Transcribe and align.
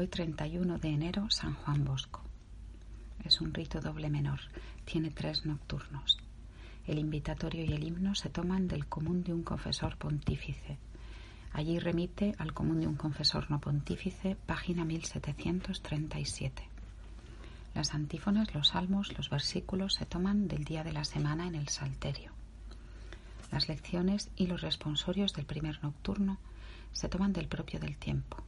Hoy 0.00 0.08
31 0.08 0.78
de 0.78 0.88
enero, 0.88 1.26
San 1.28 1.52
Juan 1.52 1.84
Bosco. 1.84 2.22
Es 3.22 3.42
un 3.42 3.52
rito 3.52 3.82
doble 3.82 4.08
menor. 4.08 4.40
Tiene 4.86 5.10
tres 5.10 5.44
nocturnos. 5.44 6.16
El 6.86 6.98
invitatorio 6.98 7.66
y 7.66 7.74
el 7.74 7.84
himno 7.84 8.14
se 8.14 8.30
toman 8.30 8.66
del 8.66 8.86
común 8.86 9.22
de 9.24 9.34
un 9.34 9.42
confesor 9.42 9.98
pontífice. 9.98 10.78
Allí 11.52 11.78
remite 11.78 12.34
al 12.38 12.54
común 12.54 12.80
de 12.80 12.86
un 12.86 12.94
confesor 12.94 13.50
no 13.50 13.60
pontífice, 13.60 14.38
página 14.46 14.86
1737. 14.86 16.62
Las 17.74 17.92
antífonas, 17.92 18.54
los 18.54 18.68
salmos, 18.68 19.14
los 19.18 19.28
versículos 19.28 19.92
se 19.92 20.06
toman 20.06 20.48
del 20.48 20.64
día 20.64 20.82
de 20.82 20.94
la 20.94 21.04
semana 21.04 21.46
en 21.46 21.56
el 21.56 21.68
Salterio. 21.68 22.32
Las 23.52 23.68
lecciones 23.68 24.30
y 24.34 24.46
los 24.46 24.62
responsorios 24.62 25.34
del 25.34 25.44
primer 25.44 25.84
nocturno 25.84 26.38
se 26.94 27.10
toman 27.10 27.34
del 27.34 27.48
propio 27.48 27.78
del 27.80 27.98
tiempo. 27.98 28.42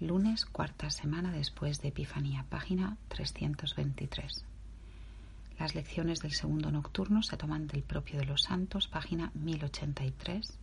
Lunes, 0.00 0.46
cuarta 0.46 0.90
semana 0.90 1.32
después 1.32 1.82
de 1.82 1.88
Epifanía, 1.88 2.46
página 2.48 2.96
323. 3.08 4.44
Las 5.58 5.74
lecciones 5.74 6.20
del 6.20 6.30
segundo 6.30 6.70
nocturno 6.70 7.24
se 7.24 7.36
toman 7.36 7.66
del 7.66 7.82
propio 7.82 8.20
de 8.20 8.24
los 8.24 8.42
santos, 8.42 8.86
página 8.86 9.32
1083. 9.34 10.56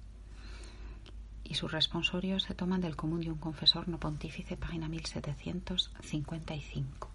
Y 1.43 1.55
sus 1.55 1.69
responsorios 1.69 2.43
se 2.43 2.55
toman 2.55 2.79
del 2.79 2.95
común 2.95 3.19
de 3.19 3.31
un 3.31 3.37
confesor 3.37 3.89
no 3.89 3.99
pontífice, 3.99 4.55
página 4.55 4.87
1755. 4.87 7.09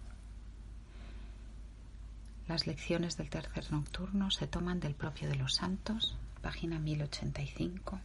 Las 2.47 2.67
lecciones 2.67 3.17
del 3.17 3.31
tercer 3.31 3.71
nocturno 3.71 4.29
se 4.29 4.45
toman 4.45 4.79
del 4.79 4.93
propio 4.93 5.27
de 5.27 5.37
los 5.37 5.55
santos, 5.55 6.15
página 6.43 6.77
1085 6.77 7.99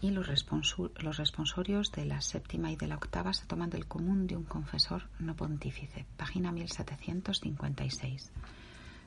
y 0.00 0.10
los, 0.10 0.26
responsorios 0.26 1.92
de 1.92 2.06
la 2.06 2.20
séptima 2.20 2.70
y 2.70 2.76
de 2.76 2.86
la 2.86 2.96
octava 2.96 3.34
se 3.34 3.46
toman 3.46 3.68
del 3.68 3.86
común 3.86 4.26
de 4.26 4.36
un 4.36 4.44
confesor 4.44 5.08
no 5.18 5.36
pontífice, 5.36 6.06
página 6.16 6.52
1756. 6.52 8.32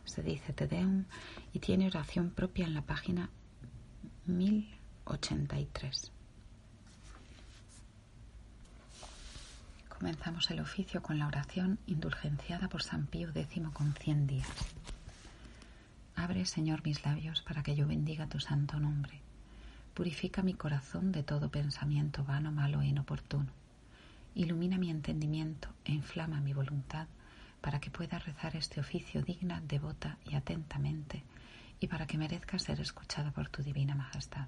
Se 0.05 0.21
dice 0.21 0.53
Te 0.53 0.67
Deum 0.67 1.05
y 1.52 1.59
tiene 1.59 1.88
oración 1.88 2.30
propia 2.30 2.66
en 2.66 2.75
la 2.75 2.83
página 2.83 3.30
1083. 4.27 6.11
Comenzamos 9.89 10.52
el 10.52 10.59
oficio 10.59 11.02
con 11.02 11.17
la 11.17 11.27
oración 11.27 11.80
indulgenciada 11.88 12.67
por 12.67 12.83
San 12.83 13.08
Pío 13.08 13.30
X 13.33 13.64
con 13.73 13.94
cien 13.94 14.27
días. 14.27 14.47
Abre, 16.16 16.45
Señor, 16.45 16.83
mis 16.86 17.03
labios 17.03 17.41
para 17.41 17.64
que 17.64 17.75
yo 17.75 17.88
bendiga 17.88 18.27
tu 18.27 18.39
santo 18.39 18.80
nombre 18.80 19.23
Purifica 19.94 20.41
mi 20.41 20.55
corazón 20.55 21.11
de 21.11 21.22
todo 21.22 21.52
pensamiento 21.52 22.23
vano, 22.23 22.52
malo 22.52 22.81
e 22.81 22.88
inoportuno. 22.88 23.52
Ilumina 24.33 24.80
mi 24.80 24.89
entendimiento 24.89 25.69
e 25.86 25.91
inflama 25.91 26.41
mi 26.41 26.52
voluntad 26.52 27.08
para 27.61 27.80
que 27.80 27.91
pueda 27.91 28.17
rezar 28.17 28.55
este 28.55 28.80
oficio 28.80 29.21
digna, 29.21 29.61
devota 29.61 30.17
y 30.25 30.33
atentamente, 30.33 31.23
y 31.80 31.87
para 31.87 32.08
que 32.08 32.17
merezca 32.17 32.58
ser 32.58 32.82
escuchada 32.82 33.32
por 33.32 33.49
tu 33.49 33.61
divina 33.61 33.93
majestad. 33.93 34.48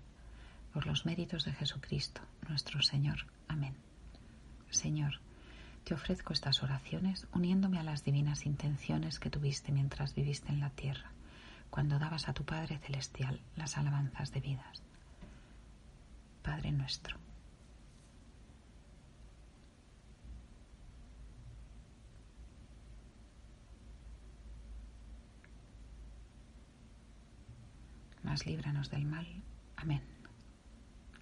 Por 0.74 0.88
los 0.88 1.06
méritos 1.06 1.46
de 1.46 1.54
Jesucristo, 1.54 2.22
nuestro 2.50 2.82
Señor. 2.82 3.28
Amén. 3.48 3.76
Señor, 4.72 5.20
te 5.84 5.94
ofrezco 5.94 6.34
estas 6.34 6.64
oraciones 6.64 7.28
uniéndome 7.34 7.78
a 7.78 7.84
las 7.84 8.04
divinas 8.04 8.48
intenciones 8.48 9.20
que 9.20 9.30
tuviste 9.30 9.72
mientras 9.72 10.16
viviste 10.16 10.50
en 10.50 10.60
la 10.60 10.72
tierra, 10.72 11.12
cuando 11.70 12.00
dabas 12.00 12.28
a 12.28 12.34
tu 12.34 12.44
Padre 12.44 12.80
Celestial 12.80 13.40
las 13.56 13.78
alabanzas 13.78 14.32
debidas. 14.32 14.85
Padre 16.46 16.72
nuestro. 16.72 17.18
Mas 28.22 28.46
líbranos 28.46 28.92
del 28.92 29.06
mal. 29.06 29.26
Amén. 29.76 30.04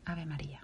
Ave 0.04 0.26
María. 0.26 0.60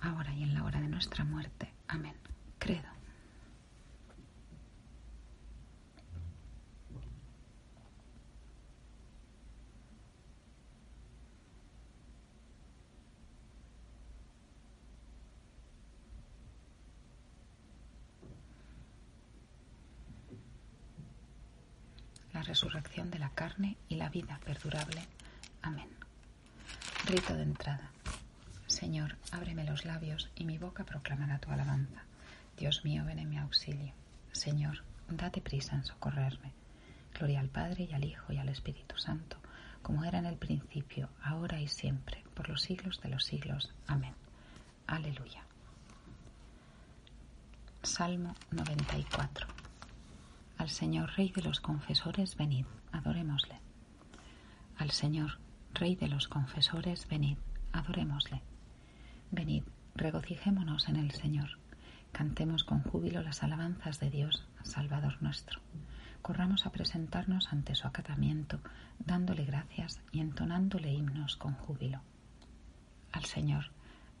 Ahora 0.00 0.34
y 0.34 0.42
en 0.42 0.54
la 0.54 0.64
hora 0.64 0.80
de 0.80 0.88
nuestra 0.88 1.22
muerte. 1.24 1.72
Amén. 1.86 2.16
Credo. 2.58 3.00
la 22.32 22.39
resurrección 22.50 23.12
de 23.12 23.20
la 23.20 23.30
carne 23.30 23.76
y 23.88 23.94
la 23.94 24.08
vida 24.08 24.40
perdurable. 24.44 25.06
Amén. 25.62 25.88
Rito 27.06 27.36
de 27.36 27.44
entrada. 27.44 27.92
Señor, 28.66 29.16
ábreme 29.30 29.62
los 29.62 29.84
labios 29.84 30.28
y 30.34 30.44
mi 30.44 30.58
boca 30.58 30.82
proclamará 30.82 31.38
tu 31.38 31.48
alabanza. 31.52 32.02
Dios 32.58 32.84
mío, 32.84 33.04
ven 33.04 33.20
en 33.20 33.30
mi 33.30 33.38
auxilio. 33.38 33.92
Señor, 34.32 34.82
date 35.08 35.40
prisa 35.40 35.76
en 35.76 35.84
socorrerme. 35.84 36.52
Gloria 37.16 37.38
al 37.38 37.50
Padre 37.50 37.86
y 37.88 37.94
al 37.94 38.04
Hijo 38.04 38.32
y 38.32 38.38
al 38.38 38.48
Espíritu 38.48 38.98
Santo, 38.98 39.36
como 39.80 40.04
era 40.04 40.18
en 40.18 40.26
el 40.26 40.36
principio, 40.36 41.08
ahora 41.22 41.60
y 41.60 41.68
siempre, 41.68 42.24
por 42.34 42.48
los 42.48 42.62
siglos 42.62 43.00
de 43.00 43.10
los 43.10 43.24
siglos. 43.24 43.72
Amén. 43.86 44.14
Aleluya. 44.88 45.44
Salmo 47.84 48.34
94. 48.50 49.59
Al 50.60 50.68
Señor, 50.68 51.12
Rey 51.16 51.32
de 51.32 51.40
los 51.40 51.58
confesores, 51.58 52.36
venid, 52.36 52.66
adorémosle. 52.92 53.58
Al 54.76 54.90
Señor, 54.90 55.38
Rey 55.72 55.96
de 55.96 56.06
los 56.06 56.28
confesores, 56.28 57.08
venid, 57.08 57.38
adorémosle. 57.72 58.42
Venid, 59.30 59.62
regocijémonos 59.94 60.90
en 60.90 60.96
el 60.96 61.12
Señor, 61.12 61.58
cantemos 62.12 62.62
con 62.62 62.82
júbilo 62.82 63.22
las 63.22 63.42
alabanzas 63.42 64.00
de 64.00 64.10
Dios, 64.10 64.44
Salvador 64.62 65.22
nuestro. 65.22 65.60
Corramos 66.20 66.66
a 66.66 66.72
presentarnos 66.72 67.50
ante 67.50 67.74
su 67.74 67.86
acatamiento, 67.86 68.60
dándole 68.98 69.46
gracias 69.46 70.02
y 70.12 70.20
entonándole 70.20 70.92
himnos 70.92 71.38
con 71.38 71.54
júbilo. 71.54 72.02
Al 73.12 73.24
Señor, 73.24 73.70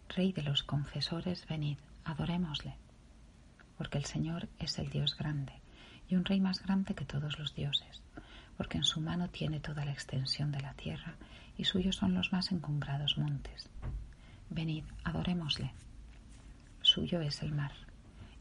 Rey 0.08 0.32
de 0.32 0.42
los 0.42 0.62
confesores, 0.62 1.46
venid, 1.46 1.76
adorémosle. 2.02 2.76
Porque 3.76 3.98
el 3.98 4.06
Señor 4.06 4.48
es 4.58 4.78
el 4.78 4.88
Dios 4.88 5.18
grande 5.18 5.59
y 6.10 6.16
un 6.16 6.24
rey 6.24 6.40
más 6.40 6.62
grande 6.62 6.94
que 6.94 7.04
todos 7.04 7.38
los 7.38 7.54
dioses, 7.54 8.02
porque 8.56 8.78
en 8.78 8.84
su 8.84 9.00
mano 9.00 9.30
tiene 9.30 9.60
toda 9.60 9.84
la 9.84 9.92
extensión 9.92 10.50
de 10.50 10.60
la 10.60 10.74
tierra 10.74 11.14
y 11.56 11.64
suyos 11.64 11.96
son 11.96 12.14
los 12.14 12.32
más 12.32 12.50
encumbrados 12.50 13.16
montes. 13.16 13.70
Venid, 14.50 14.84
adorémosle. 15.04 15.72
Suyo 16.82 17.20
es 17.20 17.42
el 17.42 17.52
mar, 17.52 17.72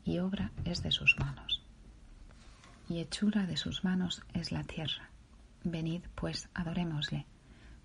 y 0.03 0.17
obra 0.17 0.51
es 0.65 0.81
de 0.81 0.91
sus 0.91 1.17
manos. 1.19 1.61
Y 2.87 2.99
hechura 2.99 3.45
de 3.45 3.57
sus 3.57 3.83
manos 3.83 4.23
es 4.33 4.51
la 4.51 4.63
tierra. 4.63 5.09
Venid, 5.63 6.01
pues, 6.15 6.49
adorémosle. 6.55 7.25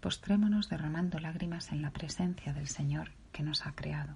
Postrémonos 0.00 0.70
derramando 0.70 1.18
lágrimas 1.18 1.72
en 1.72 1.82
la 1.82 1.90
presencia 1.90 2.54
del 2.54 2.68
Señor 2.68 3.10
que 3.32 3.42
nos 3.42 3.66
ha 3.66 3.72
creado, 3.72 4.14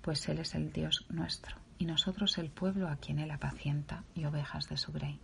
pues 0.00 0.26
Él 0.28 0.38
es 0.38 0.54
el 0.54 0.72
Dios 0.72 1.04
nuestro 1.08 1.63
y 1.84 1.86
nosotros 1.86 2.38
el 2.38 2.48
pueblo 2.48 2.88
a 2.88 2.96
quien 2.96 3.18
él 3.18 3.30
apacienta 3.30 4.04
y 4.14 4.24
ovejas 4.24 4.70
de 4.70 4.78
su 4.78 4.90
grey. 4.90 5.20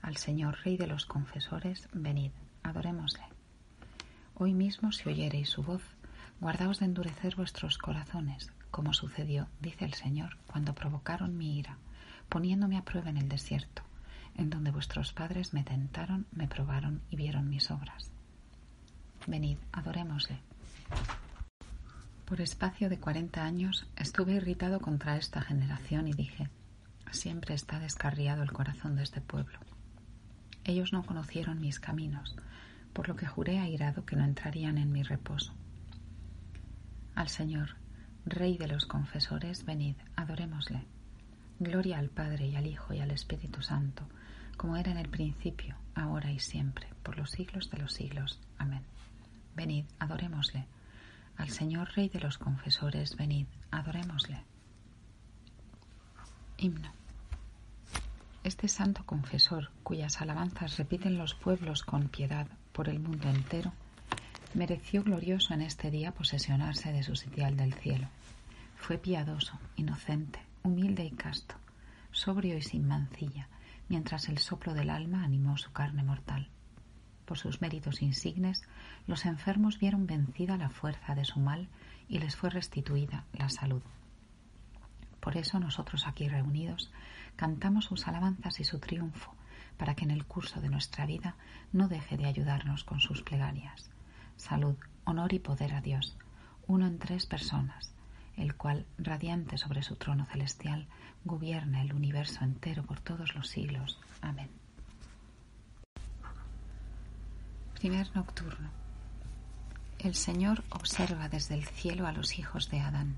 Al 0.00 0.16
Señor 0.16 0.58
Rey 0.62 0.76
de 0.76 0.86
los 0.86 1.06
confesores, 1.06 1.88
venid, 1.92 2.30
adorémosle. 2.62 3.24
Hoy 4.36 4.54
mismo 4.54 4.92
si 4.92 5.08
oyereis 5.08 5.48
su 5.48 5.64
voz, 5.64 5.82
guardaos 6.40 6.78
de 6.78 6.86
endurecer 6.86 7.34
vuestros 7.34 7.78
corazones, 7.78 8.52
como 8.70 8.94
sucedió, 8.94 9.48
dice 9.58 9.86
el 9.86 9.94
Señor, 9.94 10.36
cuando 10.46 10.72
provocaron 10.72 11.36
mi 11.36 11.58
ira, 11.58 11.78
poniéndome 12.28 12.78
a 12.78 12.84
prueba 12.84 13.10
en 13.10 13.16
el 13.16 13.28
desierto, 13.28 13.82
en 14.36 14.50
donde 14.50 14.70
vuestros 14.70 15.12
padres 15.12 15.52
me 15.52 15.64
tentaron, 15.64 16.26
me 16.30 16.46
probaron 16.46 17.02
y 17.10 17.16
vieron 17.16 17.50
mis 17.50 17.72
obras. 17.72 18.12
Venid, 19.26 19.58
adorémosle. 19.72 20.38
Por 22.32 22.40
espacio 22.40 22.88
de 22.88 22.98
cuarenta 22.98 23.44
años 23.44 23.86
estuve 23.94 24.32
irritado 24.32 24.80
contra 24.80 25.18
esta 25.18 25.42
generación 25.42 26.08
y 26.08 26.14
dije, 26.14 26.48
siempre 27.10 27.54
está 27.54 27.78
descarriado 27.78 28.42
el 28.42 28.52
corazón 28.52 28.96
de 28.96 29.02
este 29.02 29.20
pueblo. 29.20 29.58
Ellos 30.64 30.94
no 30.94 31.04
conocieron 31.04 31.60
mis 31.60 31.78
caminos, 31.78 32.34
por 32.94 33.08
lo 33.08 33.16
que 33.16 33.26
juré 33.26 33.58
airado 33.58 34.06
que 34.06 34.16
no 34.16 34.24
entrarían 34.24 34.78
en 34.78 34.90
mi 34.92 35.02
reposo. 35.02 35.52
Al 37.14 37.28
Señor, 37.28 37.76
Rey 38.24 38.56
de 38.56 38.68
los 38.68 38.86
confesores, 38.86 39.66
venid, 39.66 39.96
adorémosle. 40.16 40.86
Gloria 41.58 41.98
al 41.98 42.08
Padre 42.08 42.46
y 42.46 42.56
al 42.56 42.66
Hijo 42.66 42.94
y 42.94 43.00
al 43.00 43.10
Espíritu 43.10 43.60
Santo, 43.60 44.08
como 44.56 44.78
era 44.78 44.90
en 44.90 44.96
el 44.96 45.10
principio, 45.10 45.76
ahora 45.94 46.32
y 46.32 46.38
siempre, 46.38 46.86
por 47.02 47.18
los 47.18 47.30
siglos 47.30 47.70
de 47.70 47.76
los 47.76 47.92
siglos. 47.92 48.40
Amén. 48.56 48.84
Venid, 49.54 49.84
adorémosle. 49.98 50.64
Al 51.36 51.50
Señor 51.50 51.90
Rey 51.94 52.08
de 52.08 52.20
los 52.20 52.38
confesores, 52.38 53.16
venid, 53.16 53.46
adorémosle. 53.70 54.42
Himno. 56.58 56.92
Este 58.44 58.68
santo 58.68 59.04
confesor, 59.06 59.70
cuyas 59.82 60.20
alabanzas 60.20 60.76
repiten 60.76 61.16
los 61.18 61.34
pueblos 61.34 61.82
con 61.82 62.08
piedad 62.08 62.46
por 62.72 62.88
el 62.88 62.98
mundo 63.00 63.28
entero, 63.28 63.72
mereció 64.54 65.02
glorioso 65.02 65.54
en 65.54 65.62
este 65.62 65.90
día 65.90 66.12
posesionarse 66.12 66.92
de 66.92 67.02
su 67.02 67.16
sitial 67.16 67.56
del 67.56 67.74
cielo. 67.74 68.08
Fue 68.76 68.98
piadoso, 68.98 69.58
inocente, 69.76 70.40
humilde 70.62 71.04
y 71.04 71.10
casto, 71.10 71.54
sobrio 72.10 72.56
y 72.56 72.62
sin 72.62 72.86
mancilla, 72.86 73.48
mientras 73.88 74.28
el 74.28 74.38
soplo 74.38 74.74
del 74.74 74.90
alma 74.90 75.24
animó 75.24 75.56
su 75.56 75.72
carne 75.72 76.02
mortal. 76.02 76.48
Por 77.32 77.38
sus 77.38 77.62
méritos 77.62 78.02
insignes, 78.02 78.60
los 79.06 79.24
enfermos 79.24 79.78
vieron 79.78 80.06
vencida 80.06 80.58
la 80.58 80.68
fuerza 80.68 81.14
de 81.14 81.24
su 81.24 81.40
mal 81.40 81.66
y 82.06 82.18
les 82.18 82.36
fue 82.36 82.50
restituida 82.50 83.24
la 83.32 83.48
salud. 83.48 83.80
Por 85.18 85.38
eso 85.38 85.58
nosotros 85.58 86.06
aquí 86.06 86.28
reunidos 86.28 86.92
cantamos 87.36 87.86
sus 87.86 88.06
alabanzas 88.06 88.60
y 88.60 88.64
su 88.64 88.80
triunfo, 88.80 89.34
para 89.78 89.94
que 89.94 90.04
en 90.04 90.10
el 90.10 90.26
curso 90.26 90.60
de 90.60 90.68
nuestra 90.68 91.06
vida 91.06 91.36
no 91.72 91.88
deje 91.88 92.18
de 92.18 92.26
ayudarnos 92.26 92.84
con 92.84 93.00
sus 93.00 93.22
plegarias. 93.22 93.88
Salud, 94.36 94.76
honor 95.04 95.32
y 95.32 95.38
poder 95.38 95.72
a 95.72 95.80
Dios, 95.80 96.18
uno 96.66 96.86
en 96.86 96.98
tres 96.98 97.24
personas, 97.24 97.94
el 98.36 98.56
cual, 98.56 98.84
radiante 98.98 99.56
sobre 99.56 99.82
su 99.82 99.96
trono 99.96 100.26
celestial, 100.26 100.86
gobierna 101.24 101.80
el 101.80 101.94
universo 101.94 102.44
entero 102.44 102.82
por 102.82 103.00
todos 103.00 103.34
los 103.34 103.48
siglos. 103.48 103.98
Amén. 104.20 104.61
Nocturno. 107.90 108.70
El 109.98 110.14
Señor 110.14 110.62
observa 110.70 111.28
desde 111.28 111.56
el 111.56 111.64
cielo 111.64 112.06
a 112.06 112.12
los 112.12 112.38
hijos 112.38 112.70
de 112.70 112.78
Adán. 112.78 113.16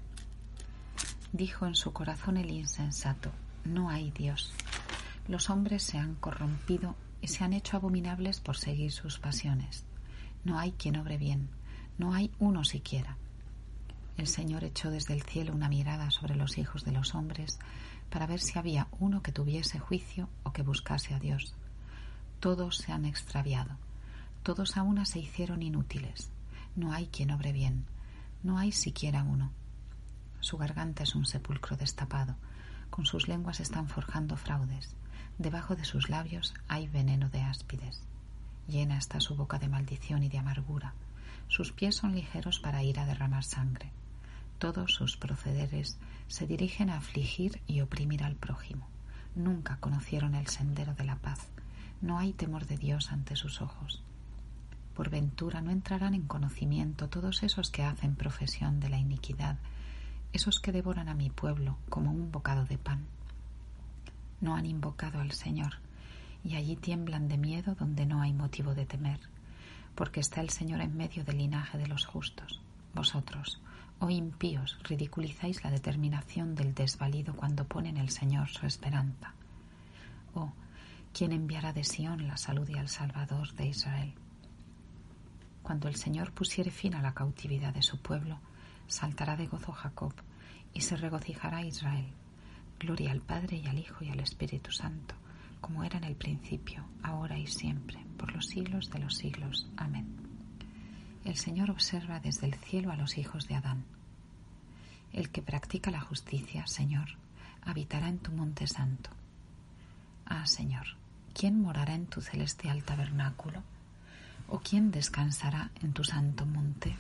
Dijo 1.33 1.67
en 1.67 1.75
su 1.75 1.93
corazón 1.93 2.39
el 2.39 2.51
insensato, 2.51 3.31
no 3.67 3.91
hay 3.91 4.11
Dios. 4.11 4.55
Los 5.29 5.51
hombres 5.51 5.83
se 5.83 5.99
han 5.99 6.15
corrompido 6.15 6.97
y 7.21 7.29
se 7.29 7.45
han 7.45 7.53
hecho 7.53 7.77
abominables 7.77 8.41
por 8.41 8.57
seguir 8.57 8.91
sus 8.91 9.19
pasiones. 9.19 9.85
No 10.45 10.59
hay 10.59 10.73
quien 10.73 10.97
obre 10.97 11.19
bien, 11.19 11.51
no 11.99 12.15
hay 12.15 12.31
uno 12.39 12.65
siquiera. 12.65 13.19
El 14.17 14.29
Señor 14.29 14.65
echó 14.65 14.91
desde 14.91 15.13
el 15.13 15.23
cielo 15.25 15.53
una 15.53 15.69
mirada 15.69 16.11
sobre 16.11 16.37
los 16.37 16.57
hijos 16.57 16.87
de 16.87 16.93
los 16.93 17.15
hombres 17.15 17.59
para 18.09 18.27
ver 18.27 18.41
si 18.41 18.59
había 18.59 18.89
uno 18.99 19.23
que 19.23 19.33
tuviese 19.33 19.79
juicio 19.79 20.31
o 20.43 20.55
que 20.55 20.63
buscase 20.63 21.13
a 21.13 21.19
Dios. 21.19 21.55
Todos 22.41 22.79
se 22.79 22.93
han 22.93 23.05
extraviado, 23.05 23.77
todos 24.45 24.77
a 24.77 24.83
una 24.83 25.07
se 25.07 25.19
hicieron 25.19 25.63
inútiles. 25.63 26.31
No 26.77 26.93
hay 26.93 27.07
quien 27.07 27.31
obre 27.31 27.51
bien, 27.51 27.87
no 28.43 28.59
hay 28.59 28.73
siquiera 28.73 29.23
uno. 29.23 29.51
Su 30.41 30.59
garganta 30.59 31.03
es 31.03 31.15
un 31.15 31.25
sepulcro 31.25 31.79
destapado, 31.79 32.37
con 32.91 33.07
sus 33.07 33.27
lenguas 33.27 33.61
están 33.61 33.89
forjando 33.89 34.37
fraudes. 34.37 34.95
Debajo 35.39 35.77
de 35.77 35.87
sus 35.87 36.11
labios 36.11 36.53
hay 36.69 36.89
veneno 36.89 37.31
de 37.31 37.41
áspides. 37.41 38.03
Llena 38.69 38.99
está 38.99 39.19
su 39.19 39.35
boca 39.35 39.59
de 39.59 39.69
maldición 39.69 40.23
y 40.23 40.29
de 40.29 40.37
amargura. 40.37 40.93
Sus 41.49 41.73
pies 41.73 41.97
son 41.97 42.15
ligeros 42.15 42.59
para 42.59 42.83
ir 42.83 43.01
a 43.01 43.07
derramar 43.07 43.45
sangre. 43.45 43.93
Todos 44.59 44.93
sus 44.93 45.17
procederes 45.17 45.97
se 46.29 46.47
dirigen 46.47 46.91
a 46.91 46.99
afligir 46.99 47.63
y 47.67 47.81
oprimir 47.81 48.23
al 48.23 48.37
prójimo. 48.37 48.89
Nunca 49.35 49.79
conocieron 49.79 50.35
el 50.35 50.49
sendero 50.49 50.93
de 50.93 51.05
la 51.05 51.17
paz. 51.17 51.49
No 52.03 52.19
hay 52.19 52.35
temor 52.35 52.67
de 52.67 52.77
Dios 52.77 53.11
ante 53.11 53.37
sus 53.37 53.63
ojos. 53.63 54.03
Por 54.95 55.11
ventura 55.11 55.61
no 55.61 55.71
entrarán 55.71 56.15
en 56.15 56.27
conocimiento 56.27 57.09
todos 57.09 57.43
esos 57.43 57.71
que 57.71 57.83
hacen 57.83 58.15
profesión 58.15 58.81
de 58.81 58.89
la 58.89 58.99
iniquidad 58.99 59.59
esos 60.35 60.59
que 60.59 60.73
devoran 60.73 61.09
a 61.09 61.15
mi 61.15 61.31
pueblo 61.31 61.79
como 61.89 62.11
un 62.11 62.33
bocado 62.33 62.65
de 62.65 62.77
pan. 62.77 63.07
No 64.41 64.57
han 64.57 64.67
invocado 64.67 65.21
al 65.21 65.31
Señor, 65.31 65.75
y 66.43 66.57
allí 66.57 66.75
tiemblan 66.75 67.29
de 67.29 67.39
miedo 67.39 67.77
donde 67.77 68.05
no 68.05 68.21
hay 68.21 68.33
motivo 68.33 68.75
de 68.75 68.85
temer, 68.85 69.21
porque 69.95 70.19
está 70.19 70.41
el 70.41 70.51
Señor 70.51 70.81
en 70.81 70.97
medio 70.97 71.25
del 71.25 71.39
linaje 71.39 71.79
de 71.79 71.87
los 71.87 72.05
justos. 72.05 72.61
Vosotros, 72.95 73.61
oh 74.01 74.11
impíos, 74.11 74.77
ridiculizáis 74.83 75.63
la 75.63 75.71
determinación 75.71 76.57
del 76.57 76.75
desvalido 76.75 77.35
cuando 77.37 77.65
pone 77.65 77.91
en 77.91 77.99
el 77.99 78.11
Señor 78.11 78.49
su 78.49 78.67
esperanza. 78.67 79.35
Oh, 80.35 80.53
¿quién 81.13 81.31
enviará 81.31 81.73
de 81.73 81.85
Sión 81.85 82.27
la 82.27 82.37
salud 82.37 82.69
y 82.69 82.77
al 82.77 82.89
Salvador 82.89 83.53
de 83.55 83.69
Israel? 83.69 84.15
Cuando 85.65 85.89
el 85.89 85.97
Señor 85.97 86.31
pusiere 86.33 86.71
fin 86.71 86.95
a 86.95 87.01
la 87.01 87.15
cautividad 87.15 87.73
de 87.73 87.81
su 87.81 87.99
pueblo, 87.99 88.39
saltará 88.87 89.35
de 89.35 89.47
gozo 89.47 89.73
Jacob 89.73 90.13
y 90.75 90.83
se 90.83 90.95
regocijará 90.95 91.65
Israel. 91.65 92.07
Gloria 92.79 93.11
al 93.13 93.23
Padre 93.23 93.57
y 93.57 93.67
al 93.67 93.79
Hijo 93.79 94.05
y 94.05 94.11
al 94.11 94.21
Espíritu 94.21 94.73
Santo, 94.73 95.15
como 95.63 95.83
era 95.83 95.97
en 95.97 96.05
el 96.05 96.17
principio, 96.17 96.85
ahora 97.03 97.39
y 97.39 97.47
siempre, 97.47 97.99
por 98.19 98.35
los 98.35 98.45
siglos 98.45 98.91
de 98.91 98.99
los 98.99 99.15
siglos. 99.15 99.67
Amén. 99.79 100.07
El 101.25 101.37
Señor 101.37 101.71
observa 101.71 102.21
desde 102.21 102.47
el 102.47 102.57
cielo 102.57 102.93
a 102.93 102.97
los 102.97 103.17
hijos 103.17 103.49
de 103.49 103.55
Adán. 103.55 103.85
El 105.15 105.31
que 105.31 105.41
practica 105.41 105.91
la 105.91 106.03
justicia, 106.03 106.67
Señor, 106.67 107.17
habitará 107.63 108.11
en 108.11 108.19
tu 108.19 108.33
monte 108.33 108.67
santo. 108.67 109.09
Ah, 110.27 110.47
Señor, 110.47 110.89
¿quién 111.33 111.59
morará 111.63 111.95
en 111.95 112.05
tu 112.05 112.21
celestial 112.21 112.85
tabernáculo? 112.85 113.63
¿O 114.49 114.61
quién 114.61 114.91
descansará 114.91 115.71
en 115.83 115.93
tu 115.93 116.05
santo 116.05 116.47
monte? 116.47 116.97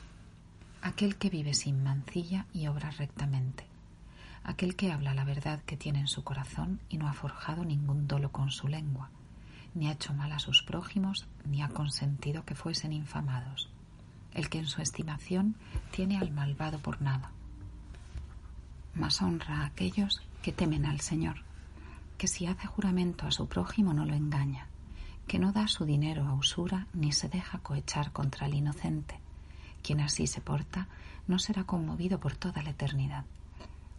aquel 0.85 1.17
que 1.17 1.31
vive 1.31 1.55
sin 1.55 1.83
mancilla 1.83 2.45
y 2.53 2.67
obra 2.67 2.91
rectamente, 2.91 3.67
aquel 4.45 4.77
que 4.77 4.93
habla 4.93 5.15
la 5.15 5.25
verdad 5.25 5.63
que 5.65 5.79
tiene 5.79 6.01
en 6.01 6.09
su 6.09 6.23
corazón 6.25 6.79
y 6.91 6.99
no 6.99 7.09
ha 7.09 7.15
forjado 7.15 7.65
ningún 7.65 8.07
dolo 8.07 8.31
con 8.31 8.51
su 8.51 8.69
lengua, 8.69 9.09
ni 9.75 9.89
ha 9.89 9.93
hecho 9.93 10.13
mal 10.13 10.31
a 10.33 10.39
sus 10.39 10.63
prójimos, 10.63 11.27
ni 11.47 11.63
ha 11.63 11.69
consentido 11.71 12.45
que 12.45 12.55
fuesen 12.55 12.93
infamados, 12.93 13.71
el 14.35 14.51
que 14.51 14.59
en 14.59 14.67
su 14.67 14.83
estimación 14.83 15.57
tiene 15.91 16.19
al 16.19 16.31
malvado 16.31 16.79
por 16.81 17.01
nada. 17.01 17.31
Más 18.95 19.23
honra 19.23 19.63
a 19.63 19.67
aquellos 19.67 20.21
que 20.43 20.53
temen 20.53 20.85
al 20.85 21.01
Señor, 21.01 21.37
que 22.19 22.29
si 22.29 22.45
hace 22.45 22.67
juramento 22.67 23.27
a 23.27 23.31
su 23.31 23.49
prójimo 23.49 23.95
no 23.95 24.05
lo 24.05 24.13
engaña, 24.13 24.67
que 25.26 25.38
no 25.38 25.52
da 25.52 25.69
su 25.69 25.85
dinero 25.85 26.26
a 26.26 26.35
usura 26.35 26.87
ni 26.93 27.12
se 27.12 27.28
deja 27.28 27.59
cohechar 27.59 28.12
contra 28.12 28.47
el 28.47 28.54
inocente, 28.54 29.19
quien 29.83 30.00
así 30.00 30.26
se 30.26 30.40
porta 30.40 30.88
no 31.26 31.38
será 31.38 31.64
conmovido 31.64 32.21
por 32.21 32.37
toda 32.37 32.62
la 32.62 32.71
eternidad. 32.71 33.25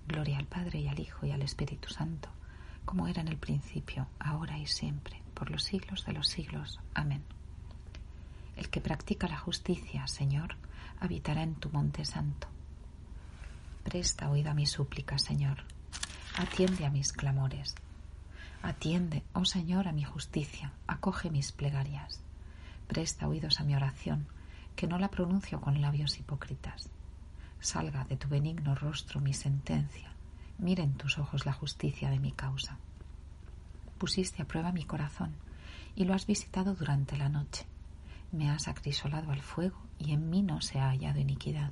Gloria 0.07 0.37
al 0.37 0.45
Padre 0.45 0.79
y 0.79 0.87
al 0.87 0.99
Hijo 0.99 1.25
y 1.25 1.31
al 1.31 1.41
Espíritu 1.41 1.89
Santo, 1.89 2.29
como 2.85 3.07
era 3.07 3.21
en 3.21 3.27
el 3.27 3.37
principio, 3.37 4.07
ahora 4.19 4.57
y 4.59 4.67
siempre, 4.67 5.21
por 5.33 5.49
los 5.49 5.63
siglos 5.63 6.05
de 6.05 6.13
los 6.13 6.27
siglos. 6.27 6.79
Amén. 6.93 7.23
El 8.55 8.69
que 8.69 8.81
practica 8.81 9.27
la 9.27 9.37
justicia, 9.37 10.07
Señor, 10.07 10.55
habitará 10.99 11.43
en 11.43 11.55
tu 11.55 11.69
monte 11.69 12.05
santo. 12.05 12.47
Presta 13.83 14.29
oído 14.29 14.51
a 14.51 14.53
mi 14.53 14.65
súplica, 14.65 15.17
Señor. 15.17 15.63
Atiende 16.37 16.85
a 16.85 16.89
mis 16.89 17.11
clamores. 17.11 17.75
Atiende, 18.65 19.21
oh 19.33 19.45
Señor, 19.45 19.87
a 19.87 19.91
mi 19.91 20.03
justicia. 20.03 20.73
Acoge 20.87 21.29
mis 21.29 21.51
plegarias. 21.51 22.19
Presta 22.87 23.27
oídos 23.27 23.59
a 23.59 23.63
mi 23.63 23.75
oración 23.75 24.25
que 24.75 24.87
no 24.87 24.97
la 24.97 25.11
pronuncio 25.11 25.61
con 25.61 25.81
labios 25.81 26.17
hipócritas. 26.17 26.89
Salga 27.59 28.05
de 28.05 28.17
tu 28.17 28.27
benigno 28.27 28.73
rostro 28.73 29.21
mi 29.21 29.35
sentencia, 29.35 30.11
mire 30.57 30.81
en 30.81 30.95
tus 30.95 31.19
ojos 31.19 31.45
la 31.45 31.53
justicia 31.53 32.09
de 32.09 32.17
mi 32.17 32.31
causa. 32.31 32.79
Pusiste 33.99 34.41
a 34.41 34.45
prueba 34.45 34.71
mi 34.71 34.83
corazón 34.83 35.35
y 35.95 36.05
lo 36.05 36.15
has 36.15 36.25
visitado 36.25 36.73
durante 36.73 37.17
la 37.17 37.29
noche. 37.29 37.67
Me 38.31 38.49
has 38.49 38.67
acrisolado 38.67 39.31
al 39.31 39.43
fuego 39.43 39.77
y 39.99 40.11
en 40.11 40.31
mí 40.31 40.41
no 40.41 40.61
se 40.61 40.79
ha 40.79 40.89
hallado 40.89 41.19
iniquidad. 41.19 41.69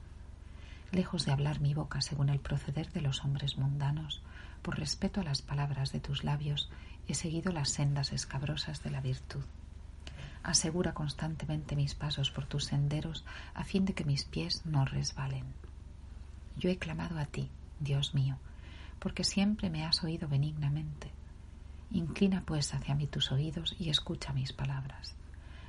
lejos 0.91 1.25
de 1.25 1.31
hablar 1.31 1.59
mi 1.59 1.73
boca 1.73 2.01
según 2.01 2.29
el 2.29 2.39
proceder 2.39 2.91
de 2.91 3.01
los 3.01 3.23
hombres 3.23 3.57
mundanos, 3.57 4.21
por 4.63 4.79
respeto 4.79 5.21
a 5.21 5.23
las 5.23 5.41
palabras 5.41 5.91
de 5.91 5.99
tus 5.99 6.23
labios, 6.23 6.69
he 7.07 7.13
seguido 7.13 7.51
las 7.51 7.69
sendas 7.69 8.13
escabrosas 8.13 8.81
de 8.81 8.89
la 8.89 9.01
virtud. 9.01 9.43
Asegura 10.41 10.93
constantemente 10.93 11.75
mis 11.75 11.95
pasos 11.95 12.31
por 12.31 12.45
tus 12.45 12.65
senderos, 12.65 13.25
a 13.53 13.65
fin 13.65 13.85
de 13.85 13.93
que 13.93 14.05
mis 14.05 14.23
pies 14.23 14.65
no 14.65 14.85
resbalen. 14.85 15.45
Yo 16.57 16.69
he 16.69 16.77
clamado 16.77 17.19
a 17.19 17.25
ti, 17.25 17.49
Dios 17.79 18.15
mío, 18.15 18.37
porque 18.99 19.23
siempre 19.23 19.69
me 19.69 19.85
has 19.85 20.03
oído 20.03 20.27
benignamente. 20.27 21.11
Inclina 21.91 22.41
pues 22.45 22.73
hacia 22.73 22.95
mí 22.95 23.05
tus 23.05 23.31
oídos 23.31 23.75
y 23.77 23.89
escucha 23.89 24.33
mis 24.33 24.53
palabras. 24.53 25.15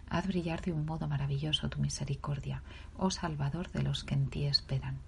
Haz 0.08 0.26
brillar 0.26 0.62
de 0.62 0.72
un 0.72 0.86
modo 0.86 1.08
maravilloso 1.08 1.68
tu 1.68 1.80
misericordia, 1.80 2.62
oh 2.96 3.10
Salvador 3.10 3.70
de 3.72 3.82
los 3.82 4.04
que 4.04 4.14
en 4.14 4.28
ti 4.28 4.44
esperan 4.44 4.98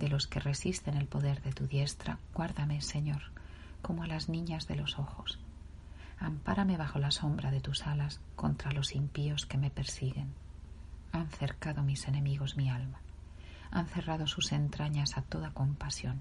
de 0.00 0.08
los 0.08 0.26
que 0.26 0.40
resisten 0.40 0.96
el 0.96 1.06
poder 1.06 1.42
de 1.42 1.52
tu 1.52 1.66
diestra, 1.66 2.18
guárdame, 2.34 2.80
Señor, 2.80 3.20
como 3.82 4.02
a 4.02 4.06
las 4.06 4.30
niñas 4.30 4.66
de 4.66 4.74
los 4.74 4.98
ojos. 4.98 5.38
Ampárame 6.18 6.78
bajo 6.78 6.98
la 6.98 7.10
sombra 7.10 7.50
de 7.50 7.60
tus 7.60 7.86
alas 7.86 8.18
contra 8.34 8.72
los 8.72 8.94
impíos 8.94 9.44
que 9.44 9.58
me 9.58 9.70
persiguen. 9.70 10.32
Han 11.12 11.28
cercado 11.28 11.82
mis 11.82 12.08
enemigos 12.08 12.56
mi 12.56 12.70
alma, 12.70 13.00
han 13.70 13.86
cerrado 13.86 14.26
sus 14.26 14.52
entrañas 14.52 15.18
a 15.18 15.22
toda 15.22 15.50
compasión, 15.52 16.20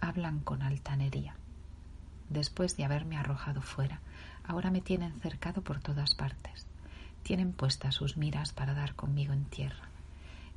hablan 0.00 0.40
con 0.40 0.62
altanería. 0.62 1.36
Después 2.28 2.76
de 2.76 2.84
haberme 2.84 3.16
arrojado 3.16 3.62
fuera, 3.62 4.00
ahora 4.44 4.72
me 4.72 4.80
tienen 4.80 5.20
cercado 5.20 5.62
por 5.62 5.78
todas 5.78 6.16
partes, 6.16 6.66
tienen 7.22 7.52
puestas 7.52 7.94
sus 7.94 8.16
miras 8.16 8.52
para 8.52 8.74
dar 8.74 8.96
conmigo 8.96 9.32
en 9.32 9.44
tierra 9.44 9.95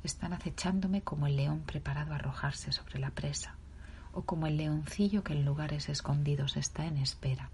están 0.02 0.32
acechándome 0.32 1.02
como 1.02 1.26
el 1.26 1.36
león 1.36 1.60
preparado 1.60 2.12
a 2.12 2.16
arrojarse 2.16 2.72
sobre 2.72 2.98
la 2.98 3.10
presa, 3.10 3.56
o 4.12 4.22
como 4.22 4.46
el 4.46 4.56
leoncillo 4.56 5.22
que 5.22 5.34
en 5.34 5.44
lugares 5.44 5.88
escondidos 5.88 6.56
está 6.56 6.86
en 6.86 6.96
espera. 6.96 7.50